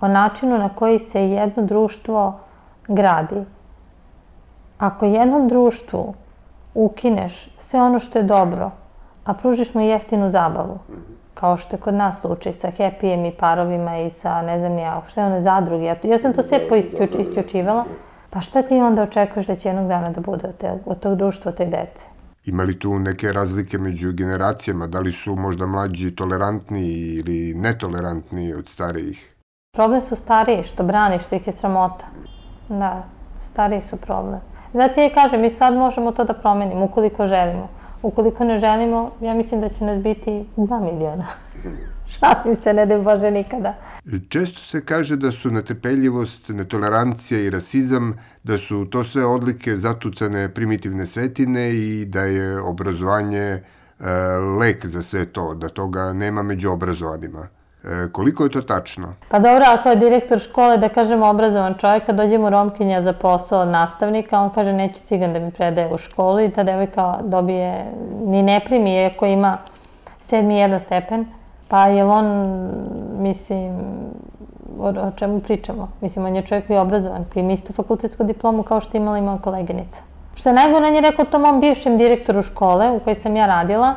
o 0.00 0.08
načinu 0.08 0.58
na 0.58 0.68
koji 0.68 0.98
se 0.98 1.28
jedno 1.30 1.62
društvo 1.62 2.43
gradi. 2.88 3.44
Ako 4.78 5.04
jednom 5.04 5.48
društvu 5.48 6.14
ukineš 6.74 7.48
sve 7.58 7.82
ono 7.82 7.98
što 7.98 8.18
je 8.18 8.22
dobro, 8.22 8.70
a 9.24 9.34
pružiš 9.34 9.74
mu 9.74 9.80
jeftinu 9.80 10.30
zabavu, 10.30 10.78
kao 11.34 11.56
što 11.56 11.76
je 11.76 11.80
kod 11.80 11.94
nas 11.94 12.20
slučaj 12.20 12.52
sa 12.52 12.70
happy 12.78 13.28
i 13.28 13.36
parovima 13.38 13.98
i 13.98 14.10
sa 14.10 14.42
ne 14.42 14.58
znam 14.58 14.78
ja, 14.78 15.02
što 15.08 15.20
je 15.20 15.26
one 15.26 15.40
zadruge, 15.40 15.84
ja, 15.84 15.96
ja 16.02 16.18
sam 16.18 16.32
to 16.32 16.42
sve 16.42 16.60
isključivala, 17.18 17.84
pa 18.30 18.40
šta 18.40 18.62
ti 18.62 18.74
onda 18.74 19.02
očekuješ 19.02 19.46
da 19.46 19.54
će 19.54 19.68
jednog 19.68 19.88
dana 19.88 20.10
da 20.10 20.20
bude 20.20 20.48
od, 20.48 20.56
te, 20.56 20.72
od 20.86 21.00
tog 21.00 21.16
društva, 21.16 21.48
od 21.48 21.56
te 21.56 21.64
dece? 21.64 22.06
Ima 22.44 22.62
li 22.62 22.78
tu 22.78 22.98
neke 22.98 23.32
razlike 23.32 23.78
među 23.78 24.12
generacijama? 24.12 24.86
Da 24.86 25.00
li 25.00 25.12
su 25.12 25.36
možda 25.36 25.66
mlađi 25.66 26.16
tolerantni 26.16 26.88
ili 26.88 27.54
netolerantni 27.54 28.54
od 28.54 28.68
starijih? 28.68 29.34
Problem 29.76 30.02
su 30.02 30.16
stariji, 30.16 30.62
što 30.62 30.84
brani, 30.84 31.18
što 31.18 31.34
ih 31.34 31.46
je 31.46 31.52
sramota. 31.52 32.06
Da, 32.68 33.04
stariji 33.42 33.80
su 33.80 33.96
problem. 33.96 34.40
Zato 34.72 35.00
ja 35.00 35.10
kažem, 35.14 35.40
mi 35.40 35.50
sad 35.50 35.74
možemo 35.74 36.12
to 36.12 36.24
da 36.24 36.34
promenimo, 36.34 36.84
ukoliko 36.84 37.26
želimo. 37.26 37.68
Ukoliko 38.02 38.44
ne 38.44 38.56
želimo, 38.56 39.10
ja 39.20 39.34
mislim 39.34 39.60
da 39.60 39.68
će 39.68 39.84
nas 39.84 39.98
biti 39.98 40.44
2 40.56 40.92
miliona. 40.92 41.26
Šalim 42.18 42.56
se, 42.56 42.74
ne 42.74 42.86
da 42.86 42.98
Bože 42.98 43.30
nikada. 43.30 43.74
Često 44.28 44.60
se 44.60 44.84
kaže 44.84 45.16
da 45.16 45.32
su 45.32 45.50
netrpeljivost, 45.50 46.48
netolerancija 46.48 47.40
i 47.40 47.50
rasizam, 47.50 48.18
da 48.44 48.58
su 48.58 48.84
to 48.90 49.04
sve 49.04 49.24
odlike 49.26 49.76
zatucane 49.76 50.48
primitivne 50.48 51.06
svetine 51.06 51.70
i 51.70 52.04
da 52.04 52.20
je 52.20 52.60
obrazovanje 52.60 53.40
e, 53.40 53.60
lek 54.60 54.86
za 54.86 55.02
sve 55.02 55.26
to, 55.26 55.54
da 55.54 55.68
toga 55.68 56.12
nema 56.12 56.42
među 56.42 56.70
obrazovanima. 56.70 57.48
E, 57.84 58.12
koliko 58.12 58.44
je 58.44 58.50
to 58.50 58.62
tačno? 58.62 59.08
Pa 59.28 59.38
dobro, 59.38 59.64
ako 59.68 59.88
je 59.88 59.96
direktor 59.96 60.38
škole, 60.38 60.76
da 60.76 60.88
kažemo 60.88 61.26
obrazovan 61.26 61.74
čovjek, 61.74 62.06
kad 62.06 62.16
dođe 62.16 62.38
mu 62.38 62.50
romkinja 62.50 63.02
za 63.02 63.12
posao 63.12 63.60
od 63.60 63.68
nastavnika, 63.68 64.40
on 64.40 64.50
kaže 64.50 64.72
neće 64.72 65.00
cigan 65.00 65.32
da 65.32 65.38
mi 65.38 65.50
predaje 65.50 65.94
u 65.94 65.98
školu 65.98 66.40
i 66.40 66.50
ta 66.50 66.62
devojka 66.62 67.18
dobije, 67.22 67.84
ni 68.26 68.42
ne 68.42 68.60
primi, 68.64 69.04
ako 69.04 69.26
ima 69.26 69.58
sedmi 70.20 70.58
jedan 70.58 70.80
stepen, 70.80 71.26
pa 71.68 71.86
je 71.86 72.04
on, 72.04 72.26
mislim, 73.18 73.76
o, 74.80 75.10
čemu 75.16 75.40
pričamo? 75.40 75.88
Mislim, 76.00 76.24
on 76.24 76.36
je 76.36 76.42
čovjek 76.42 76.66
koji 76.66 76.76
je 76.76 76.80
obrazovan, 76.80 77.24
koji 77.32 77.42
ima 77.42 77.52
isto 77.52 77.72
fakultetsku 77.72 78.24
diplomu 78.24 78.62
kao 78.62 78.80
što 78.80 78.96
imala 78.96 79.18
i 79.18 79.22
moja 79.22 79.38
koleginica. 79.38 80.02
Što 80.34 80.48
je 80.48 80.54
najgore, 80.54 80.86
on 80.86 80.94
je 80.94 81.00
rekao 81.00 81.24
to 81.24 81.38
mom 81.38 81.60
bivšem 81.60 81.98
direktoru 81.98 82.42
škole 82.42 82.90
u 82.90 83.00
kojoj 83.00 83.14
sam 83.14 83.36
ja 83.36 83.46
radila, 83.46 83.94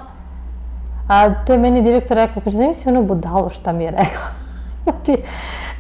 A 1.07 1.45
to 1.45 1.53
je 1.53 1.59
meni 1.59 1.81
direktor 1.81 2.17
rekao, 2.17 2.43
kaže, 2.43 2.57
zamisli 2.57 2.91
ono 2.91 3.03
budalo 3.03 3.49
šta 3.49 3.71
mi 3.71 3.83
je 3.83 3.91
rekla. 3.91 4.27
znači, 4.83 5.23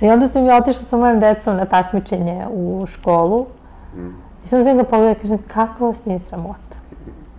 i 0.01 0.09
onda 0.09 0.27
sam 0.27 0.45
ja 0.45 0.57
otišla 0.57 0.83
sa 0.83 0.97
mojim 0.97 1.19
decom 1.19 1.55
na 1.55 1.65
takmičenje 1.65 2.45
u 2.51 2.85
školu. 2.87 3.45
Mm. 3.95 4.07
I 4.45 4.47
sam 4.47 4.63
sam 4.63 4.77
ga 4.77 4.83
pogledala 4.83 5.11
i 5.11 5.19
kažem, 5.19 5.37
kako 5.47 5.87
vas 5.87 6.05
nije 6.05 6.19
sramota? 6.19 6.77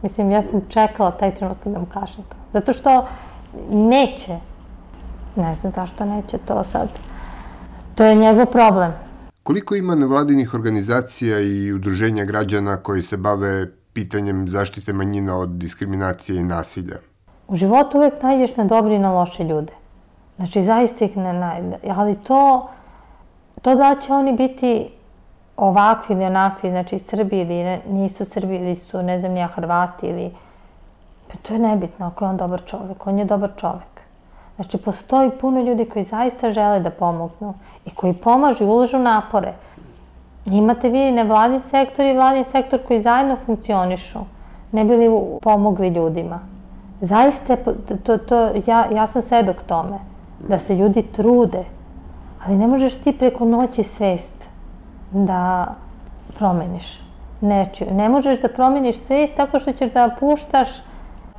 Mislim, 0.02 0.30
ja 0.30 0.42
sam 0.42 0.60
čekala 0.68 1.10
taj 1.10 1.34
trenutak 1.34 1.72
da 1.72 1.78
mu 1.78 1.86
kažem 1.86 2.24
to. 2.28 2.36
Zato 2.52 2.72
što 2.72 3.06
neće. 3.70 4.38
Ne 5.36 5.54
znam 5.54 5.72
zašto 5.72 6.04
neće 6.04 6.38
to 6.38 6.64
sad. 6.64 6.88
To 7.94 8.04
je 8.04 8.14
njegov 8.14 8.46
problem. 8.46 8.92
Koliko 9.42 9.74
ima 9.74 9.94
nevladinih 9.94 10.54
organizacija 10.54 11.40
i 11.40 11.72
udruženja 11.72 12.24
građana 12.24 12.76
koji 12.76 13.02
se 13.02 13.16
bave 13.16 13.66
pitanjem 13.92 14.48
zaštite 14.48 14.92
manjina 14.92 15.38
od 15.38 15.48
diskriminacije 15.48 16.40
i 16.40 16.44
nasilja? 16.44 16.96
U 17.48 17.56
životu 17.56 17.98
uvek 17.98 18.22
nađeš 18.22 18.56
na 18.56 18.64
dobre 18.64 18.94
i 18.94 18.98
na 18.98 19.12
loše 19.12 19.44
ljude. 19.44 19.72
Znači, 20.36 20.62
zaista 20.62 21.04
ih 21.04 21.16
ne 21.16 21.32
najde. 21.32 21.76
Ali 21.96 22.14
to, 22.16 22.68
to 23.62 23.74
da 23.74 23.96
će 24.00 24.12
oni 24.12 24.32
biti 24.32 24.90
ovakvi 25.56 26.14
ili 26.14 26.24
onakvi, 26.24 26.70
znači 26.70 26.98
Srbi 26.98 27.40
ili 27.40 27.62
ne, 27.64 27.80
nisu 27.88 28.24
Srbi 28.24 28.56
ili 28.56 28.74
su, 28.74 29.02
ne 29.02 29.18
znam, 29.18 29.32
nija 29.32 29.46
Hrvati 29.46 30.06
ili... 30.06 30.30
Pa 31.28 31.34
to 31.42 31.52
je 31.52 31.58
nebitno 31.58 32.06
ako 32.06 32.24
je 32.24 32.28
on 32.28 32.36
dobar 32.36 32.62
čovek. 32.66 33.06
On 33.06 33.18
je 33.18 33.24
dobar 33.24 33.50
čovek. 33.56 34.02
Znači, 34.56 34.78
postoji 34.78 35.30
puno 35.30 35.62
ljudi 35.62 35.84
koji 35.84 36.04
zaista 36.04 36.50
žele 36.50 36.80
da 36.80 36.90
pomognu 36.90 37.54
i 37.86 37.90
koji 37.90 38.12
pomažu 38.12 38.64
i 38.64 38.66
ulažu 38.66 38.98
napore. 38.98 39.52
Imate 40.46 40.88
vi 40.88 41.10
nevladin 41.10 41.60
sektor 41.60 42.06
i 42.06 42.14
vladin 42.14 42.44
sektor 42.44 42.80
koji 42.86 43.00
zajedno 43.00 43.36
funkcionišu, 43.46 44.18
ne 44.72 44.84
bili 44.84 45.10
pomogli 45.42 45.88
ljudima. 45.88 46.40
Zaista, 47.00 47.56
to, 48.04 48.18
to, 48.18 48.50
ja, 48.66 48.86
ja 48.94 49.06
sam 49.06 49.22
svedok 49.22 49.62
tome, 49.62 49.98
da 50.48 50.58
se 50.58 50.76
ljudi 50.76 51.02
trude, 51.02 51.64
ali 52.46 52.56
ne 52.56 52.66
možeš 52.66 52.94
ti 52.94 53.12
preko 53.12 53.44
noći 53.44 53.82
svest 53.82 54.48
da 55.12 55.66
promeniš 56.38 57.00
nečiju. 57.40 57.88
Ne 57.94 58.08
možeš 58.08 58.40
da 58.40 58.48
promeniš 58.48 58.96
svest 58.96 59.34
tako 59.36 59.58
što 59.58 59.72
ćeš 59.72 59.92
da 59.92 60.10
puštaš 60.20 60.68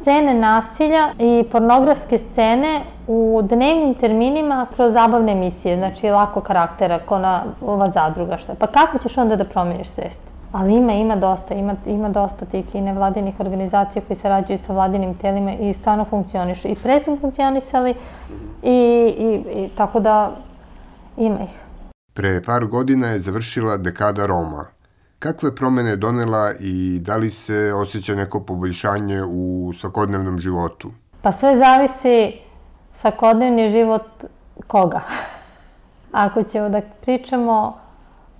scene 0.01 0.33
nasilja 0.33 1.09
i 1.19 1.45
pornografske 1.51 2.17
scene 2.17 2.81
u 3.07 3.41
dnevnim 3.43 3.93
terminima 3.93 4.67
kroz 4.75 4.93
zabavne 4.93 5.31
emisije, 5.31 5.77
znači 5.77 6.09
lako 6.09 6.41
karaktera, 6.41 6.99
ko 6.99 7.19
na 7.19 7.43
ova 7.65 7.89
zadruga 7.89 8.37
što 8.37 8.51
je. 8.51 8.55
Pa 8.55 8.67
kako 8.67 8.97
ćeš 8.97 9.17
onda 9.17 9.35
da 9.35 9.43
promeniš 9.43 9.87
svest? 9.87 10.38
Ali 10.51 10.75
ima, 10.75 10.93
ima 10.93 11.15
dosta, 11.15 11.53
ima, 11.53 11.75
ima 11.85 12.09
dosta 12.09 12.45
tih 12.45 12.75
i 12.75 12.81
nevladinih 12.81 13.39
organizacija 13.39 14.01
koji 14.07 14.17
sarađuju 14.17 14.57
sa 14.57 14.73
vladinim 14.73 15.13
telima 15.13 15.53
i 15.53 15.73
stvarno 15.73 16.05
funkcionišu. 16.05 16.67
I 16.67 16.75
pre 16.75 16.99
su 16.99 17.17
funkcionisali 17.21 17.93
i, 18.63 18.71
i, 19.17 19.43
i 19.63 19.69
tako 19.75 19.99
da 19.99 20.31
ima 21.17 21.39
ih. 21.39 21.59
Pre 22.13 22.43
par 22.43 22.65
godina 22.65 23.07
je 23.07 23.19
završila 23.19 23.77
dekada 23.77 24.25
Roma. 24.25 24.65
Kakve 25.19 25.55
promene 25.55 25.89
je 25.89 25.95
donela 25.95 26.53
i 26.59 26.99
da 27.01 27.17
li 27.17 27.31
se 27.31 27.73
osjeća 27.73 28.15
neko 28.15 28.39
poboljšanje 28.39 29.23
u 29.23 29.73
svakodnevnom 29.79 30.39
životu? 30.39 30.91
Pa 31.21 31.31
sve 31.31 31.57
zavisi 31.57 32.33
svakodnevni 32.93 33.71
život 33.71 34.07
koga. 34.67 35.01
Ako 36.11 36.43
ćemo 36.43 36.69
da 36.69 36.81
pričamo 37.01 37.77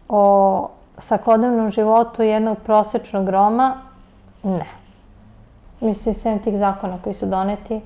o 0.10 0.70
svakodnevnom 1.00 1.70
životu 1.70 2.24
jednog 2.24 2.58
prosečnog 2.66 3.30
Roma, 3.30 3.82
ne. 4.44 4.66
Mislim, 5.82 6.14
sem 6.14 6.40
tih 6.40 6.58
zakona 6.58 6.98
koji 7.04 7.14
su 7.14 7.26
doneti, 7.26 7.82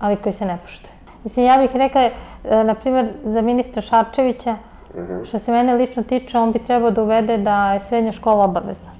ali 0.00 0.16
koji 0.16 0.32
se 0.32 0.46
ne 0.46 0.58
poštuju. 0.62 0.92
Mislim, 1.24 1.46
ja 1.46 1.58
bih 1.58 1.76
rekla, 1.76 2.00
e, 2.00 2.10
na 2.64 2.74
primjer, 2.74 3.10
za 3.24 3.42
ministra 3.42 3.82
Šarčevića, 3.82 4.56
što 5.24 5.38
se 5.38 5.52
mene 5.52 5.74
lično 5.74 6.02
tiče, 6.02 6.38
on 6.38 6.52
bi 6.52 6.58
trebao 6.58 6.90
da 6.90 7.02
uvede 7.02 7.38
da 7.38 7.72
je 7.72 7.80
srednja 7.80 8.12
škola 8.12 8.44
obavezna. 8.44 8.90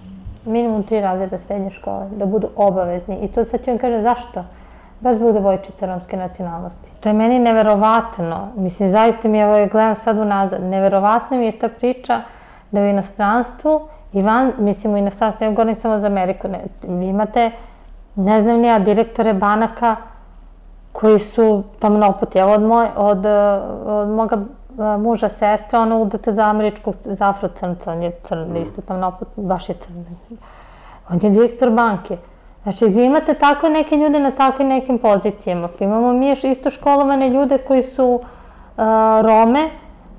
Minimum 0.44 0.82
tri 0.82 1.00
razreda 1.00 1.38
srednje 1.38 1.70
škole, 1.70 2.08
da 2.16 2.26
budu 2.26 2.48
obavezni. 2.56 3.18
I 3.22 3.28
to 3.28 3.44
sad 3.44 3.64
ću 3.64 3.70
vam 3.70 3.78
kažem 3.78 4.02
zašto. 4.02 4.44
baš 5.00 5.16
zbog 5.16 5.32
devojčice 5.32 5.86
romske 5.86 6.16
nacionalnosti. 6.16 6.90
To 7.00 7.08
je 7.08 7.12
meni 7.12 7.38
neverovatno, 7.38 8.48
mislim, 8.56 8.90
zaista 8.90 9.28
mi, 9.28 9.38
evo, 9.38 9.68
gledam 9.72 9.94
sad 9.96 10.18
unazad, 10.18 10.62
neverovatno 10.62 11.36
mi 11.36 11.46
je 11.46 11.58
ta 11.58 11.68
priča 11.68 12.22
da 12.70 12.80
u 12.80 12.84
inostranstvu, 12.84 13.80
i 14.12 14.22
van, 14.22 14.52
mislim, 14.58 14.94
u 14.94 14.96
inostranstvu, 14.96 15.46
ne 15.46 15.50
govorim 15.52 15.74
samo 15.74 15.98
za 15.98 16.06
Ameriku, 16.06 16.48
ne, 16.48 16.60
vi 16.88 17.06
imate, 17.06 17.50
ne 18.14 18.40
znam 18.40 18.60
nija, 18.60 18.78
direktore 18.78 19.34
banaka 19.34 19.96
koji 20.92 21.18
su 21.18 21.62
tamo 21.78 21.98
naputi, 21.98 22.38
evo 22.38 22.52
od, 22.52 22.62
moj, 22.62 22.86
od, 22.96 23.26
od 23.86 24.08
moga 24.08 24.38
muža 24.98 25.28
sestra, 25.28 25.80
ona 25.80 25.96
udate 25.96 26.32
za 26.32 26.42
američkog, 26.42 26.94
za 27.00 27.28
afrocrnca, 27.28 27.92
on 27.92 28.02
je 28.02 28.10
crn, 28.22 28.52
mm. 28.52 28.56
isto 28.56 28.82
tamo 28.82 29.00
naput, 29.00 29.28
baš 29.36 29.68
je 29.68 29.74
crn. 29.74 30.04
On 31.10 31.18
je 31.22 31.30
direktor 31.30 31.70
banke. 31.70 32.16
Znači, 32.62 32.86
vi 32.86 33.04
imate 33.04 33.34
tako 33.34 33.68
neke 33.68 33.96
ljude 33.96 34.20
na 34.20 34.30
takvim 34.30 34.68
nekim 34.68 34.98
pozicijama. 34.98 35.68
Pa 35.78 35.84
imamo 35.84 36.12
mi 36.12 36.32
isto 36.32 36.70
školovane 36.70 37.28
ljude 37.28 37.58
koji 37.58 37.82
su 37.82 38.06
uh, 38.06 38.84
Rome, 39.22 39.70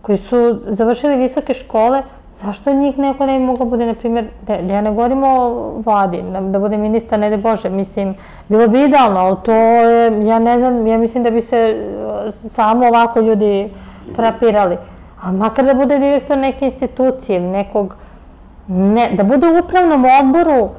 koji 0.02 0.18
su 0.18 0.60
završili 0.66 1.18
visoke 1.18 1.54
škole, 1.54 2.04
zašto 2.42 2.74
njih 2.74 2.98
neko 2.98 3.26
ne 3.26 3.40
bi 3.40 3.46
mogao 3.46 3.66
bude, 3.66 3.86
na 3.86 3.94
primjer, 3.94 4.26
da, 4.48 4.54
ja 4.54 4.82
ne 4.82 4.92
govorim 4.92 5.24
o 5.24 5.74
vladi, 5.86 6.22
da, 6.22 6.42
da 6.42 6.60
bude 6.60 6.78
ministar, 6.78 7.20
ne 7.20 7.30
de 7.30 7.38
Bože, 7.38 7.70
mislim, 7.70 8.16
bilo 8.48 8.68
bi 8.68 8.84
idealno, 8.84 9.20
ali 9.20 9.36
to 9.44 9.52
je, 9.52 10.28
ja 10.28 10.40
ne 10.40 10.60
znam, 10.60 10.88
ja 10.88 10.98
mislim 10.98 11.24
da 11.24 11.32
bi 11.32 11.42
se 11.42 11.76
uh, 11.76 12.34
samo 12.34 12.88
ovako 12.88 13.20
ljudi 13.20 13.70
frapirali. 14.16 14.78
A 15.22 15.32
makar 15.32 15.66
da 15.66 15.74
bude 15.74 16.00
direktor 16.00 16.38
neke 16.38 16.66
institucije, 16.66 17.40
nekog, 17.40 17.96
ne, 18.68 19.12
da 19.14 19.24
bude 19.24 19.48
u 19.48 19.60
upravnom 19.60 20.06
odboru 20.22 20.70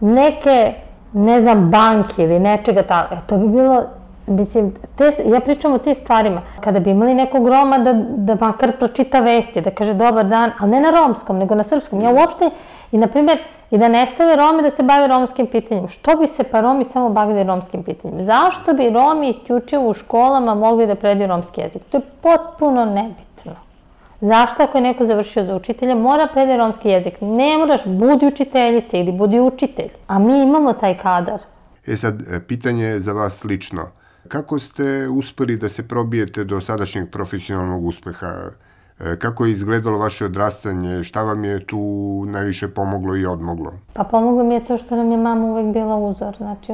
neke, 0.00 0.74
ne 1.12 1.40
znam, 1.40 1.70
banke 1.70 2.22
ili 2.22 2.38
nečega 2.38 2.82
tako. 2.82 3.14
E, 3.14 3.18
to 3.26 3.36
bi 3.36 3.48
bilo, 3.48 3.82
mislim, 4.26 4.72
te, 4.96 5.10
ja 5.24 5.40
pričam 5.40 5.72
o 5.72 5.78
tim 5.78 5.94
stvarima. 5.94 6.42
Kada 6.60 6.80
bi 6.80 6.90
imali 6.90 7.14
nekog 7.14 7.48
Roma 7.48 7.78
da, 7.78 7.92
da 8.16 8.36
makar 8.40 8.72
pročita 8.78 9.20
vesti, 9.20 9.60
da 9.60 9.70
kaže 9.70 9.94
dobar 9.94 10.26
dan, 10.26 10.52
ali 10.58 10.70
ne 10.70 10.80
na 10.80 10.90
romskom, 10.90 11.38
nego 11.38 11.54
na 11.54 11.62
srpskom. 11.62 12.00
Ja 12.00 12.10
uopšte, 12.10 12.50
i 12.92 12.98
na 12.98 13.06
primjer, 13.06 13.38
i 13.70 13.78
da 13.78 13.88
nestave 13.88 14.36
Rome 14.36 14.62
da 14.62 14.70
se 14.70 14.82
bave 14.82 15.06
romskim 15.06 15.46
pitanjem. 15.46 15.88
Što 15.88 16.16
bi 16.16 16.26
se 16.26 16.44
pa 16.44 16.60
Romi 16.60 16.84
samo 16.84 17.08
bavili 17.08 17.42
romskim 17.42 17.82
pitanjem? 17.82 18.24
Zašto 18.24 18.72
bi 18.72 18.90
Romi 18.90 19.28
isključivo 19.28 19.88
u 19.88 19.92
školama 19.92 20.54
mogli 20.54 20.86
da 20.86 20.94
predaju 20.94 21.28
romski 21.28 21.60
jezik? 21.60 21.82
To 21.90 21.96
je 21.96 22.02
potpuno 22.20 22.84
nebitno. 22.84 23.52
Zašto 24.20 24.62
ako 24.62 24.78
je 24.78 24.82
neko 24.82 25.04
završio 25.04 25.44
za 25.44 25.56
učitelja, 25.56 25.94
mora 25.94 26.28
predaje 26.32 26.58
romski 26.58 26.88
jezik? 26.88 27.14
Ne 27.20 27.58
moraš, 27.58 27.80
budi 27.84 28.26
učiteljica 28.26 28.96
ili 28.96 29.12
budi 29.12 29.40
učitelj. 29.40 29.90
A 30.06 30.18
mi 30.18 30.42
imamo 30.42 30.72
taj 30.72 30.98
kadar. 30.98 31.42
E 31.86 31.96
sad, 31.96 32.20
e, 32.32 32.40
pitanje 32.40 32.98
za 32.98 33.12
vas 33.12 33.44
lično. 33.44 33.88
Kako 34.28 34.58
ste 34.58 35.08
uspeli 35.08 35.56
da 35.56 35.68
se 35.68 35.88
probijete 35.88 36.44
do 36.44 36.60
sadašnjeg 36.60 37.10
profesionalnog 37.10 37.84
uspeha? 37.84 38.32
E, 39.00 39.16
kako 39.18 39.44
je 39.44 39.52
izgledalo 39.52 39.98
vaše 39.98 40.24
odrastanje? 40.24 41.04
Šta 41.04 41.22
vam 41.22 41.44
je 41.44 41.66
tu 41.66 41.78
najviše 42.26 42.68
pomoglo 42.68 43.16
i 43.16 43.26
odmoglo? 43.26 43.72
Pa 43.92 44.04
pomoglo 44.04 44.44
mi 44.44 44.54
je 44.54 44.64
to 44.64 44.76
što 44.76 44.96
nam 44.96 45.10
je 45.10 45.18
mama 45.18 45.44
uvek 45.44 45.66
bila 45.66 45.96
uzor. 45.96 46.36
Znači, 46.36 46.72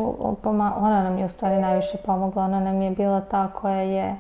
ona 0.77 1.03
nam 1.03 1.19
je 1.19 1.25
u 1.25 1.29
stvari 1.29 1.61
najviše 1.61 1.97
pomogla. 2.07 2.45
Ona 2.45 2.61
nam 2.61 2.83
je 2.83 2.91
bila 2.91 3.21
ta 3.21 3.49
koja 3.49 3.81
je 3.81 4.17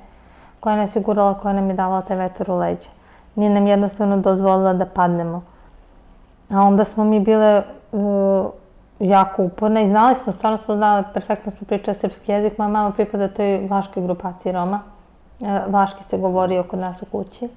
koja 0.60 0.76
nas 0.76 0.96
je 0.96 1.02
gurala, 1.02 1.34
koja 1.34 1.54
nam 1.54 1.68
je 1.68 1.74
davala 1.74 2.02
taj 2.02 2.16
vetar 2.16 2.50
u 2.50 2.58
leđe 2.58 2.88
nije 3.34 3.50
nam 3.50 3.66
jednostavno 3.66 4.16
dozvolila 4.16 4.72
da 4.72 4.86
padnemo. 4.86 5.42
A 6.50 6.62
onda 6.62 6.84
smo 6.84 7.04
mi 7.04 7.20
bile 7.20 7.62
uh, 7.92 8.46
jako 9.00 9.42
uporne 9.42 9.84
i 9.84 9.88
znali 9.88 10.14
smo, 10.14 10.32
stvarno 10.32 10.58
smo 10.58 10.74
znali, 10.74 11.04
perfektno 11.14 11.52
smo 11.52 11.66
pričali 11.66 11.94
srpski 11.94 12.32
jezik. 12.32 12.58
Moja 12.58 12.68
mama 12.68 12.90
pripada 12.90 13.28
toj 13.28 13.66
vaškoj 13.68 14.02
grupaciji 14.02 14.52
Roma. 14.52 14.80
Uh, 15.40 15.48
vaški 15.66 16.04
se 16.04 16.18
govorio 16.18 16.62
kod 16.62 16.78
nas 16.78 17.02
u 17.02 17.06
kući, 17.06 17.48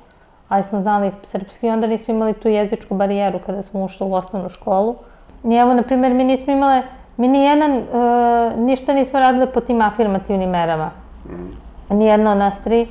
ali 0.50 0.64
smo 0.64 0.82
znali 0.82 1.12
srpski 1.24 1.68
i 1.68 1.70
onda 1.70 1.88
nismo 1.88 2.14
imali 2.14 2.34
tu 2.34 2.50
jezičku 2.50 2.96
barijeru 2.96 3.40
kada 3.46 3.62
smo 3.62 3.84
ušli 3.84 4.08
u 4.08 4.14
osnovnu 4.14 4.50
školu. 4.50 4.96
I 5.44 5.56
evo, 5.56 5.74
na 5.74 5.84
primjer, 5.84 6.14
mi 6.14 6.24
nismo 6.24 6.54
imale, 6.54 6.82
mi 7.18 7.28
ni 7.28 7.44
jedan, 7.44 7.72
uh, 7.78 8.60
ništa 8.60 8.94
nismo 8.94 9.20
radile 9.20 9.52
po 9.52 9.60
tim 9.60 9.82
afirmativnim 9.82 10.50
merama. 10.50 10.92
Mm. 11.26 11.98
Nijedna 11.98 12.32
od 12.32 12.38
nas 12.38 12.64
tri 12.64 12.88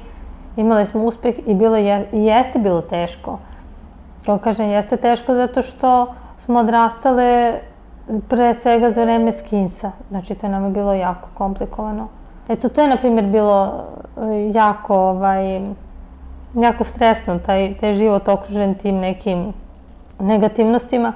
imali 0.56 0.86
smo 0.86 1.04
uspeh 1.04 1.34
i 1.46 1.54
bilo 1.54 1.76
je, 1.76 2.08
i 2.12 2.24
jeste 2.24 2.58
bilo 2.58 2.80
teško. 2.80 3.38
Kao 4.26 4.38
kažem, 4.38 4.70
jeste 4.70 4.96
teško 4.96 5.34
zato 5.34 5.62
što 5.62 6.14
smo 6.38 6.58
odrastale 6.58 7.60
pre 8.28 8.54
svega 8.54 8.90
za 8.90 9.02
vreme 9.02 9.32
skinsa. 9.32 9.92
Znači, 10.10 10.34
to 10.34 10.46
je 10.46 10.70
bilo 10.70 10.92
jako 10.92 11.28
komplikovano. 11.34 12.08
Eto, 12.48 12.68
to 12.68 12.82
je, 12.82 12.88
na 12.88 12.96
primjer, 12.96 13.26
bilo 13.26 13.84
e, 14.16 14.50
jako, 14.54 14.96
ovaj, 14.96 15.62
jako 16.54 16.84
stresno, 16.84 17.38
taj, 17.38 17.76
taj 17.80 17.92
život 17.92 18.28
okružen 18.28 18.74
tim 18.74 18.96
nekim 18.96 19.52
negativnostima, 20.18 21.12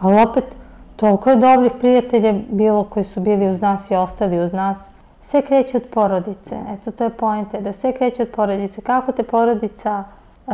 ali 0.00 0.22
opet, 0.22 0.56
toliko 0.96 1.30
je 1.30 1.36
dobrih 1.36 1.72
prijatelja 1.78 2.34
bilo 2.48 2.84
koji 2.84 3.04
su 3.04 3.20
bili 3.20 3.50
uz 3.50 3.60
nas 3.60 3.90
i 3.90 3.96
ostali 3.96 4.40
uz 4.40 4.52
nas. 4.52 4.88
Sve 5.22 5.42
kreće 5.42 5.76
od 5.76 5.82
porodice. 5.94 6.56
Eto, 6.68 6.90
to 6.90 7.04
je 7.04 7.10
pojente, 7.10 7.60
da 7.60 7.72
sve 7.72 7.92
kreće 7.92 8.22
od 8.22 8.28
porodice. 8.28 8.80
Kako 8.80 9.12
te 9.12 9.22
porodica 9.22 10.04
e, 10.04 10.52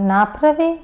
napravi, 0.00 0.78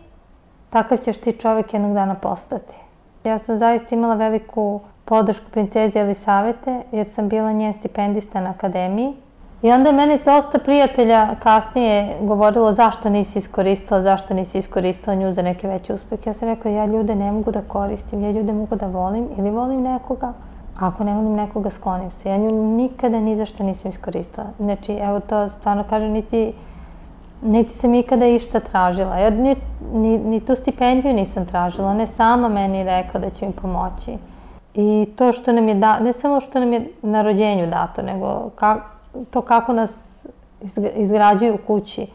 takav 0.70 0.98
ćeš 0.98 1.18
ti 1.18 1.32
čovjek 1.32 1.74
jednog 1.74 1.94
dana 1.94 2.14
postati. 2.14 2.89
Ja 3.24 3.38
sam 3.38 3.58
zaista 3.58 3.94
imala 3.94 4.14
veliku 4.14 4.80
podršku 5.04 5.50
princezi 5.50 5.98
Elisavete, 5.98 6.82
jer 6.92 7.06
sam 7.06 7.28
bila 7.28 7.52
njen 7.52 7.74
stipendista 7.74 8.40
na 8.40 8.50
akademiji. 8.50 9.14
I 9.62 9.72
onda 9.72 9.88
je 9.88 9.96
meni 9.96 10.18
dosta 10.24 10.58
prijatelja 10.58 11.28
kasnije 11.42 12.16
govorilo 12.20 12.72
zašto 12.72 13.10
nisi 13.10 13.38
iskoristila, 13.38 14.02
zašto 14.02 14.34
nisi 14.34 14.58
iskoristila 14.58 15.14
nju 15.14 15.32
za 15.32 15.42
neke 15.42 15.68
veće 15.68 15.94
uspehe. 15.94 16.30
Ja 16.30 16.34
sam 16.34 16.48
rekla, 16.48 16.70
ja 16.70 16.86
ljude 16.86 17.14
ne 17.14 17.32
mogu 17.32 17.50
da 17.50 17.60
koristim, 17.60 18.22
ja 18.22 18.30
ljude 18.30 18.52
mogu 18.52 18.76
da 18.76 18.86
volim 18.86 19.28
ili 19.38 19.50
volim 19.50 19.82
nekoga, 19.82 20.32
Ako 20.80 21.04
ne 21.04 21.14
volim 21.14 21.34
nekoga, 21.34 21.70
sklonim 21.70 22.10
se. 22.10 22.28
Ja 22.28 22.36
nju 22.36 22.50
nikada 22.76 23.20
ni 23.20 23.36
za 23.36 23.44
što 23.44 23.62
nisam 23.62 23.90
iskoristila. 23.90 24.46
Znači, 24.58 24.92
evo 24.92 25.20
to 25.20 25.48
stvarno 25.48 25.84
kažem, 25.90 26.10
niti, 26.10 26.52
niti 27.42 27.70
sam 27.70 27.94
ikada 27.94 28.26
išta 28.26 28.60
tražila. 28.60 29.16
Ja 29.16 29.30
ni, 29.30 29.56
ni, 29.92 30.18
ni 30.18 30.40
tu 30.40 30.54
stipendiju 30.54 31.14
nisam 31.14 31.46
tražila. 31.46 31.88
Ona 31.88 32.00
je 32.00 32.06
sama 32.06 32.48
meni 32.48 32.84
rekla 32.84 33.20
da 33.20 33.30
će 33.30 33.46
mi 33.46 33.52
pomoći. 33.52 34.12
I 34.74 35.08
to 35.16 35.32
što 35.32 35.52
nam 35.52 35.68
je 35.68 35.74
da, 35.74 35.98
ne 35.98 36.12
samo 36.12 36.40
što 36.40 36.60
nam 36.60 36.72
je 36.72 36.88
na 37.02 37.22
rođenju 37.22 37.66
dato, 37.66 38.02
nego 38.02 38.50
ka, 38.56 38.80
to 39.30 39.42
kako 39.42 39.72
nas 39.72 40.26
izgrađuju 40.94 41.54
u 41.54 41.66
kući. 41.66 42.06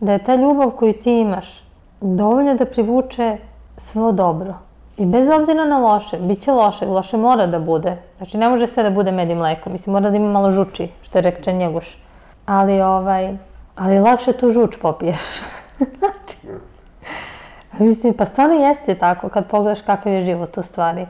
Da 0.00 0.12
je 0.12 0.24
ta 0.24 0.34
ljubav 0.34 0.70
koju 0.70 0.92
ti 0.92 1.20
imaš 1.20 1.64
dovoljna 2.00 2.54
da 2.54 2.64
privuče 2.64 3.38
svo 3.76 4.12
dobro. 4.12 4.54
I 4.96 5.06
bez 5.06 5.28
obzira 5.28 5.64
na 5.64 5.78
loše, 5.78 6.18
bit 6.18 6.40
će 6.40 6.52
loše, 6.52 6.86
loše 6.86 7.16
mora 7.16 7.46
da 7.46 7.58
bude. 7.58 7.96
Znači, 8.16 8.38
ne 8.38 8.48
može 8.48 8.66
sve 8.66 8.82
da 8.82 8.90
bude 8.90 9.12
med 9.12 9.30
i 9.30 9.34
mleko, 9.34 9.70
mislim, 9.70 9.92
mora 9.92 10.10
da 10.10 10.16
ima 10.16 10.28
malo 10.30 10.50
žuči, 10.50 10.88
što 11.02 11.18
je 11.18 11.22
rekče 11.22 11.52
njeguš. 11.52 11.98
Ali, 12.46 12.80
ovaj, 12.80 13.36
ali 13.74 13.98
lakše 13.98 14.32
tu 14.32 14.50
žuč 14.50 14.76
popiješ. 14.82 15.42
znači, 15.98 16.36
mislim, 17.78 18.14
pa 18.14 18.24
stvarno 18.24 18.54
jeste 18.54 18.94
tako 18.94 19.28
kad 19.28 19.50
pogledaš 19.50 19.82
kakav 19.82 20.12
je 20.12 20.20
život 20.20 20.58
u 20.58 20.62
stvari. 20.62 21.06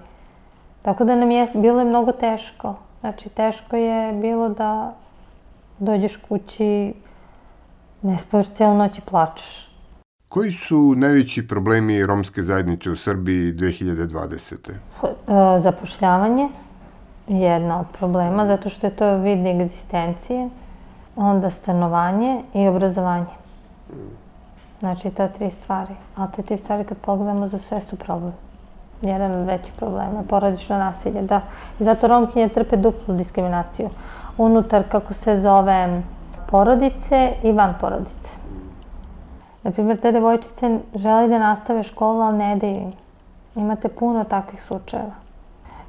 Tako 0.83 1.05
da 1.05 1.17
nam 1.17 1.31
je, 1.31 1.49
bilo 1.55 1.79
je 1.79 1.85
mnogo 1.85 2.13
teško. 2.13 2.75
Znači, 3.01 3.29
teško 3.29 3.77
je 3.77 4.13
bilo 4.13 4.49
da 4.49 4.95
dođeš 5.79 6.17
kući, 6.17 6.95
ne 8.03 8.19
spavaš 8.19 8.51
cijelu 8.51 8.75
noć 8.75 8.99
i 8.99 9.01
plačeš. 9.01 9.69
Koji 10.29 10.53
su 10.53 10.95
najveći 10.97 11.49
problemi 11.49 12.07
romske 12.07 12.43
zajednice 12.43 12.91
u 12.91 12.97
Srbiji 12.97 13.53
2020. 13.53 14.71
E, 14.73 15.61
zapošljavanje 15.61 16.49
je 17.29 17.41
jedna 17.41 17.81
od 17.81 17.87
problema, 17.99 18.47
zato 18.47 18.69
što 18.69 18.87
je 18.87 18.97
to 18.97 19.17
vid 19.17 19.47
egzistencije, 19.47 20.49
onda 21.17 21.51
stanovanje 21.51 22.43
i 22.55 22.69
obrazovanje. 22.69 23.27
Znači, 24.81 25.11
ta 25.11 25.29
tri 25.29 25.51
stvari. 25.51 25.95
A 26.17 26.27
te 26.27 26.43
tri 26.43 26.57
stvari 26.57 26.85
kad 26.85 26.99
pogledamo 26.99 27.47
za 27.47 27.59
sve 27.59 27.81
su 27.81 27.97
problem. 27.97 28.33
Jedan 29.03 29.41
od 29.41 29.47
većih 29.47 29.75
problema 29.77 30.23
porodično 30.29 30.79
nasilje, 30.79 31.23
da. 31.23 31.41
I 31.81 31.85
zato 31.85 32.07
romkinje 32.07 32.49
trpe 32.49 32.77
duplu 32.77 33.15
diskriminaciju. 33.15 33.89
Unutar, 34.39 34.83
kako 34.89 35.15
se 35.15 35.41
zove, 35.41 36.03
porodice 36.51 37.33
i 37.43 37.53
van 37.53 37.75
porodice. 37.81 38.31
Naprimjer, 39.63 40.01
te 40.01 40.13
devojčice 40.13 40.79
žele 40.95 41.29
da 41.29 41.39
nastave 41.39 41.83
školu, 41.83 42.21
ali 42.21 42.39
ne 42.39 42.57
daju 42.57 42.77
im. 42.77 42.93
Imate 43.55 43.89
puno 43.89 44.25
takvih 44.25 44.63
slučajeva. 44.63 45.15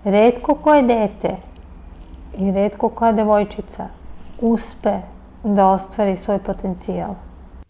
Redko 0.04 0.56
koje 0.56 0.84
dete 0.84 1.36
i 2.38 2.52
redko 2.52 2.90
koja 2.90 3.12
devojčica 3.12 3.88
uspe 4.42 5.00
da 5.44 5.68
ostvari 5.68 6.16
svoj 6.16 6.40
potencijal. 6.40 7.16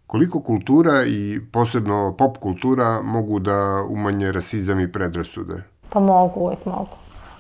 Koliko 0.08 0.40
kultura 0.40 1.04
i 1.06 1.40
posebno 1.52 2.16
pop 2.18 2.38
kultura 2.38 3.02
mogu 3.02 3.40
da 3.40 3.86
umanje 3.90 4.32
rasizam 4.32 4.80
i 4.80 4.92
predrasude? 4.92 5.64
Pa 5.90 6.00
mogu, 6.00 6.40
uvijek 6.40 6.66
mogu. 6.66 6.96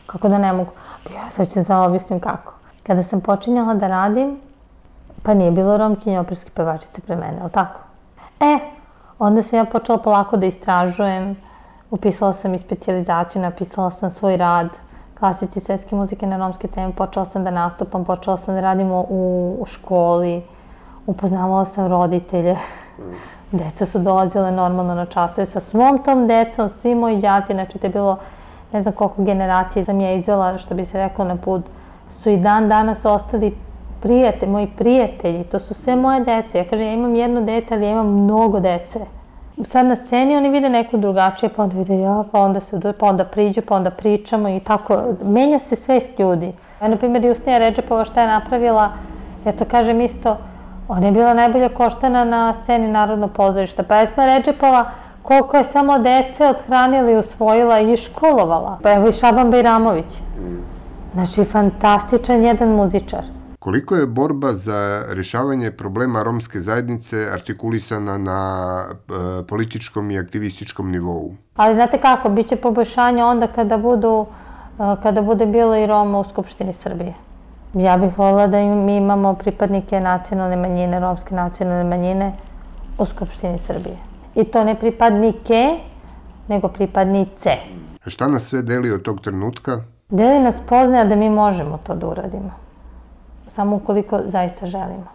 Kako 0.05 0.29
da 0.29 0.37
ne 0.37 0.53
mogu? 0.53 0.71
Pa 1.03 1.13
ja 1.13 1.29
sad 1.29 1.53
ću 1.53 1.63
samo 1.63 1.85
objasnim 1.85 2.19
kako. 2.19 2.53
Kada 2.83 3.03
sam 3.03 3.21
počinjala 3.21 3.73
da 3.73 3.87
radim, 3.87 4.37
pa 5.23 5.33
nije 5.33 5.51
bilo 5.51 5.77
romkinje 5.77 6.19
operske 6.19 6.51
pevačice 6.55 7.01
pre 7.01 7.15
mene, 7.15 7.37
ali 7.41 7.51
tako? 7.51 7.79
E, 8.39 8.59
onda 9.19 9.43
sam 9.43 9.59
ja 9.59 9.65
počela 9.65 9.97
polako 9.97 10.37
da 10.37 10.45
istražujem, 10.45 11.35
upisala 11.91 12.33
sam 12.33 12.53
i 12.53 12.57
specializaciju, 12.57 13.41
napisala 13.41 13.91
sam 13.91 14.11
svoj 14.11 14.37
rad, 14.37 14.69
klasici 15.23 15.59
svetske 15.59 15.95
muzike 15.95 16.27
na 16.27 16.37
romske 16.37 16.67
teme, 16.67 16.91
počela 16.91 17.25
sam 17.25 17.43
da 17.43 17.51
nastupam, 17.51 18.03
počela 18.05 18.37
sam 18.37 18.55
da 18.55 18.61
radim 18.61 18.91
u, 18.91 19.55
u 19.59 19.65
školi, 19.65 20.41
upoznavala 21.07 21.65
sam 21.65 21.87
roditelje, 21.87 22.57
deca 23.51 23.85
su 23.85 23.99
dolazile 23.99 24.51
normalno 24.51 24.95
na 24.95 25.05
časove 25.05 25.45
sa 25.45 25.59
svom 25.59 26.01
tom 26.03 26.27
decom, 26.27 26.69
svi 26.69 26.95
moji 26.95 27.21
đaci, 27.21 27.53
znači 27.53 27.79
to 27.79 27.87
je 27.87 27.91
bilo 27.91 28.17
ne 28.73 28.81
znam 28.81 28.93
koliko 28.93 29.23
generacija 29.23 29.85
sam 29.85 30.01
ja 30.01 30.11
izvela, 30.13 30.57
što 30.57 30.75
bi 30.75 30.85
se 30.85 30.97
reklo 30.97 31.25
na 31.25 31.37
put, 31.37 31.61
su 32.09 32.29
i 32.29 32.37
dan 32.37 32.67
danas 32.69 33.05
ostali 33.05 33.55
prijatelji, 34.01 34.51
moji 34.51 34.67
prijatelji, 34.77 35.43
to 35.43 35.59
su 35.59 35.73
sve 35.73 35.95
moje 35.95 36.19
dece. 36.19 36.57
Ja 36.57 36.67
kažem, 36.67 36.85
ja 36.85 36.93
imam 36.93 37.15
jedno 37.15 37.41
dete, 37.41 37.73
ali 37.73 37.85
ja 37.85 37.91
imam 37.91 38.23
mnogo 38.23 38.59
dece. 38.59 38.99
Sad 39.61 39.85
na 39.85 39.95
sceni 39.95 40.37
oni 40.37 40.49
vide 40.49 40.69
neku 40.69 40.97
drugačije, 40.97 41.49
pa 41.49 41.63
onda 41.63 41.77
vide 41.77 41.99
ja, 41.99 42.23
pa 42.31 42.39
onda 42.39 42.59
se, 42.59 42.93
pa 42.99 43.05
onda 43.05 43.25
priđu, 43.25 43.61
pa 43.61 43.75
onda 43.75 43.91
pričamo 43.91 44.49
i 44.49 44.59
tako. 44.59 45.03
Menja 45.23 45.59
se 45.59 45.75
svest 45.75 46.19
ljudi. 46.19 46.53
Ja, 46.81 46.87
na 46.87 46.97
primjer, 46.97 47.25
Justinija 47.25 47.59
Ređepova 47.59 48.05
šta 48.05 48.21
je 48.21 48.27
napravila, 48.27 48.89
ja 49.45 49.51
to 49.51 49.65
kažem 49.65 50.01
isto, 50.01 50.37
ona 50.87 51.05
je 51.05 51.11
bila 51.11 51.33
najbolja 51.33 51.69
koštana 51.69 52.23
na 52.23 52.53
sceni 52.53 52.87
Narodnog 52.87 53.31
pozorišta. 53.31 53.83
Pa 53.83 54.01
Esma 54.01 54.25
Ređepova, 54.25 54.85
koliko 55.23 55.57
je 55.57 55.63
samo 55.63 55.99
dece 55.99 56.47
odhranila 56.47 57.11
i 57.11 57.17
usvojila 57.17 57.79
i 57.79 57.97
školovala. 57.97 58.79
Pa 58.83 58.93
evo 58.93 59.07
i 59.07 59.11
Šaban 59.11 59.51
Bejramović. 59.51 60.21
Znači, 61.13 61.43
fantastičan 61.43 62.43
jedan 62.43 62.69
muzičar. 62.69 63.23
Koliko 63.63 63.95
je 63.95 64.07
borba 64.07 64.53
za 64.53 65.05
rešavanje 65.09 65.71
problema 65.71 66.23
romske 66.23 66.59
zajednice 66.59 67.27
artikulisana 67.33 68.17
na 68.17 68.39
e, 68.83 69.43
političkom 69.47 70.11
i 70.11 70.19
aktivističkom 70.19 70.91
nivou? 70.91 71.35
Ali 71.55 71.75
znate 71.75 71.97
kako, 71.97 72.29
bit 72.29 72.47
će 72.47 72.55
poboljšanje 72.55 73.23
onda 73.23 73.47
kada 73.47 73.77
budu 73.77 74.25
e, 74.25 74.95
kada 75.03 75.21
bude 75.21 75.45
bilo 75.45 75.75
i 75.75 75.87
Roma 75.87 76.19
u 76.19 76.23
Skupštini 76.23 76.73
Srbije. 76.73 77.13
Ja 77.73 77.97
bih 77.97 78.17
volila 78.17 78.47
da 78.47 78.57
mi 78.59 78.97
imamo 78.97 79.33
pripadnike 79.33 79.99
nacionalne 79.99 80.55
manjine, 80.55 80.99
romske 80.99 81.35
nacionalne 81.35 81.83
manjine 81.83 82.33
u 82.97 83.05
Skupštini 83.05 83.57
Srbije. 83.57 83.95
I 84.35 84.43
to 84.43 84.63
ne 84.63 84.75
pripadnike, 84.75 85.79
nego 86.47 86.67
pripadnice. 86.67 87.55
A 88.05 88.09
šta 88.09 88.27
nas 88.27 88.43
sve 88.43 88.61
deli 88.61 88.91
od 88.91 89.01
tog 89.01 89.21
trenutka? 89.21 89.79
Deli 90.09 90.39
nas 90.39 90.61
poznaja 90.69 91.05
da 91.05 91.15
mi 91.15 91.29
možemo 91.29 91.79
to 91.87 91.95
da 91.95 92.07
uradimo. 92.07 92.62
Samo 93.47 93.75
ukoliko 93.75 94.19
zaista 94.25 94.65
želimo. 94.65 95.07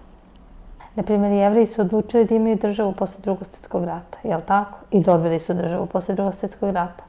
Naprimjer, 0.95 1.33
jevreji 1.33 1.67
su 1.67 1.81
odlučili 1.81 2.25
da 2.25 2.35
imaju 2.35 2.57
državu 2.57 2.93
posle 2.93 3.21
drugog 3.23 3.47
svjetskog 3.47 3.85
rata, 3.85 4.19
jel 4.23 4.41
tako? 4.47 4.79
I 4.91 5.01
dobili 5.01 5.39
su 5.39 5.55
državu 5.55 5.87
posle 5.87 6.15
drugog 6.15 6.35
svjetskog 6.35 6.71
rata. 6.71 7.05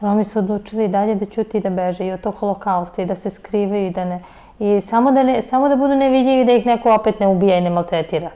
Romi 0.00 0.24
su 0.24 0.38
odlučili 0.38 0.84
i 0.84 0.88
dalje 0.88 1.14
da 1.14 1.26
ćuti 1.26 1.58
i 1.58 1.60
da 1.60 1.70
beže 1.70 2.06
i 2.06 2.12
od 2.12 2.20
tog 2.20 2.34
holokausta 2.34 3.02
i 3.02 3.06
da 3.06 3.14
se 3.14 3.30
skrivaju 3.30 3.86
i 3.86 3.90
da 3.90 4.04
ne... 4.04 4.20
I 4.58 4.80
samo 4.80 5.12
da, 5.12 5.22
ne, 5.22 5.42
samo 5.42 5.68
da 5.68 5.76
budu 5.76 5.94
nevidljivi 5.94 6.44
da 6.44 6.52
ih 6.52 6.66
neko 6.66 6.94
opet 6.94 7.20
ne 7.20 7.26
ubija 7.26 7.58
i 7.58 7.60
ne 7.60 7.70
maltretira. 7.70 8.30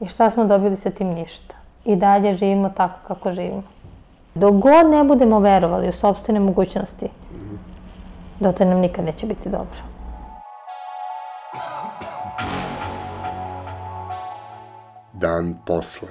I 0.00 0.06
šta 0.06 0.30
smo 0.30 0.44
dobili 0.44 0.76
sa 0.76 0.90
tim 0.90 1.08
ništa? 1.08 1.54
I 1.84 1.96
dalje 1.96 2.32
živimo 2.32 2.68
tako 2.68 2.98
kako 3.08 3.32
živimo. 3.32 3.62
Dok 4.34 4.54
god 4.54 4.90
ne 4.90 5.04
budemo 5.04 5.38
verovali 5.40 5.88
u 5.88 5.92
sobstvene 5.92 6.40
mogućnosti, 6.40 7.08
dotle 8.40 8.66
nam 8.66 8.78
nikad 8.78 9.04
neće 9.04 9.26
biti 9.26 9.48
dobro. 9.48 9.89
Dan 15.20 15.54
posle. 15.66 16.08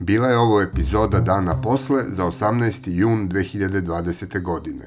Bila 0.00 0.28
je 0.28 0.38
ovo 0.38 0.60
epizoda 0.62 1.20
Dana 1.20 1.60
posle 1.60 2.02
za 2.08 2.24
18. 2.24 2.90
jun 2.90 3.28
2020. 3.28 4.42
godine. 4.42 4.84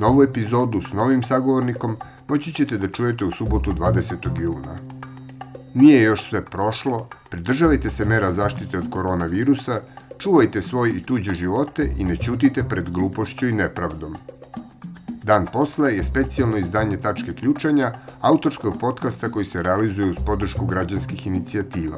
Novu 0.00 0.22
epizodu 0.22 0.80
s 0.82 0.92
novim 0.92 1.22
sagovornikom 1.22 1.96
moći 2.28 2.52
ćete 2.52 2.78
da 2.78 2.88
čujete 2.88 3.24
u 3.24 3.32
subotu 3.32 3.72
20. 3.72 4.40
juna. 4.40 4.78
Nije 5.74 6.02
još 6.02 6.28
sve 6.28 6.44
prošlo, 6.44 7.08
pridržavajte 7.30 7.90
se 7.90 8.04
mera 8.04 8.32
zaštite 8.32 8.78
od 8.78 8.90
koronavirusa, 8.90 9.80
čuvajte 10.18 10.62
svoj 10.62 10.90
i 10.90 11.02
tuđe 11.02 11.34
živote 11.34 11.90
i 11.98 12.04
ne 12.04 12.16
ćutite 12.16 12.62
pred 12.62 12.90
glupošću 12.90 13.48
i 13.48 13.52
nepravdom. 13.52 14.16
Dan 15.26 15.46
posle 15.52 15.96
je 15.96 16.04
specijalno 16.04 16.56
izdanje 16.56 16.96
Tačke 16.96 17.32
ključanja, 17.32 17.92
autorskog 18.20 18.74
podcasta 18.80 19.28
koji 19.28 19.46
se 19.46 19.62
realizuje 19.62 20.10
uz 20.10 20.16
podršku 20.26 20.66
građanskih 20.66 21.26
inicijativa. 21.26 21.96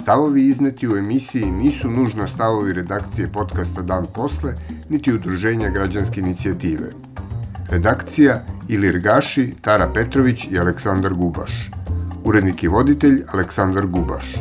Stavovi 0.00 0.46
izneti 0.46 0.88
u 0.88 0.96
emisiji 0.96 1.50
nisu 1.50 1.90
nužno 1.90 2.28
stavovi 2.28 2.72
redakcije 2.72 3.28
podcasta 3.28 3.82
Dan 3.82 4.06
posle, 4.14 4.54
niti 4.88 5.12
udruženja 5.12 5.70
građanske 5.70 6.20
inicijative. 6.20 6.90
Redakcija 7.68 8.42
Ilir 8.68 8.98
Gaši, 8.98 9.54
Tara 9.60 9.88
Petrović 9.94 10.44
i 10.50 10.58
Aleksandar 10.58 11.14
Gubaš. 11.14 11.70
Urednik 12.24 12.62
i 12.62 12.68
voditelj 12.68 13.22
Aleksandar 13.32 13.86
Gubaš. 13.86 14.34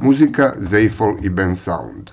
Muzika 0.00 0.52
Zeifol 0.58 1.16
i 1.22 1.28
Ben 1.28 1.56
Sound. 1.56 2.07